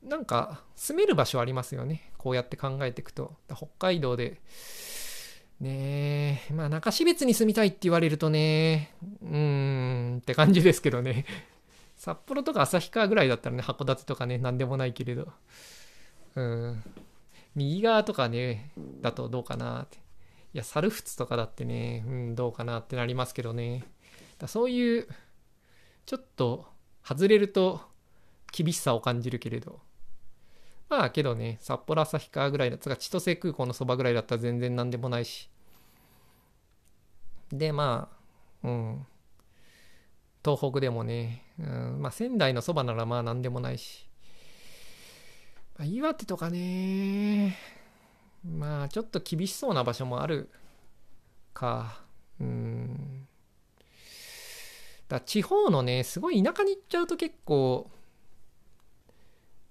[0.04, 2.12] なんか住める場所ありますよね。
[2.18, 3.36] こうやって考えていくと。
[3.56, 4.41] 北海道で、
[5.60, 8.93] ねえ、まあ中標津に住みたいって言われるとね、
[9.24, 11.26] うーんって感じですけどね。
[11.98, 15.32] 札幌とか旭川ぐらいだったらね、函館とかね、なんでもないけれど。
[16.36, 16.84] うん。
[17.56, 18.72] 右側とかね、
[19.02, 19.98] だとどうかなって。
[19.98, 20.00] い
[20.60, 23.84] や、猿払とかだってね、うん、どうかなってなりますけどね。
[24.38, 25.08] だそういう、
[26.06, 26.68] ちょっと
[27.04, 27.82] 外れると
[28.52, 29.87] 厳しさを感じるけれど。
[30.90, 35.50] まあけどね、札幌旭川ぐらいだったら、千歳空港のそばぐらいだったら全然なんでもないし。
[37.52, 38.10] で、ま
[38.64, 39.06] あ、うん。
[40.44, 44.08] 東北でもね、うん、まあ仙台のそばならまあ何でもないし、
[45.78, 47.58] まあ、岩手とかね、
[48.46, 50.50] まあちょっと厳しそうな場所もある
[51.54, 52.02] か。
[52.40, 53.28] うん。
[55.10, 57.90] だ地方のね、すごい田舎に行っちゃうと結構、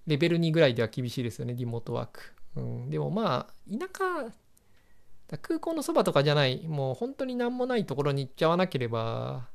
[0.06, 2.34] レベル2ぐらいでは厳しいですよね、リモートワーク。
[2.56, 9.48] うん、でもまあ、田舎、空港のそばとかじゃない、もう本当に何もないところに行っちゃわなければ、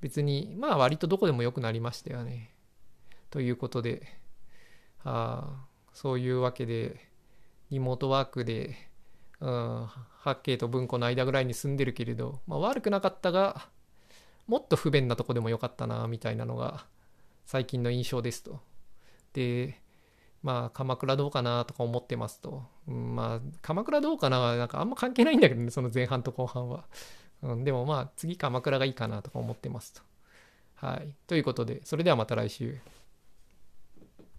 [0.00, 2.54] 別にまあ割とどこでも良くなりましたよね。
[3.30, 4.06] ということで、
[5.04, 7.00] あそういうわけで
[7.70, 8.76] リモートワークで、
[9.40, 9.86] うん、
[10.20, 13.68] 八景と文庫の間ぐらいに住んでるけれど、まあ、悪くなかったが
[14.46, 16.86] もっと不便なとこでもよかったなみたいなのが
[17.44, 18.60] 最近の印象ですと。
[19.36, 19.80] で
[20.42, 26.84] まあ鎌倉どうかなとか思ってますと、うん、まあ鎌倉どうかなはなんかあんま関係ないんだけどねその前半と後半は。
[27.42, 30.02] うん、でもまあ次鎌倉がいいかなとか思ってますと。
[30.76, 31.14] はい。
[31.26, 32.78] ということで、それではまた来週。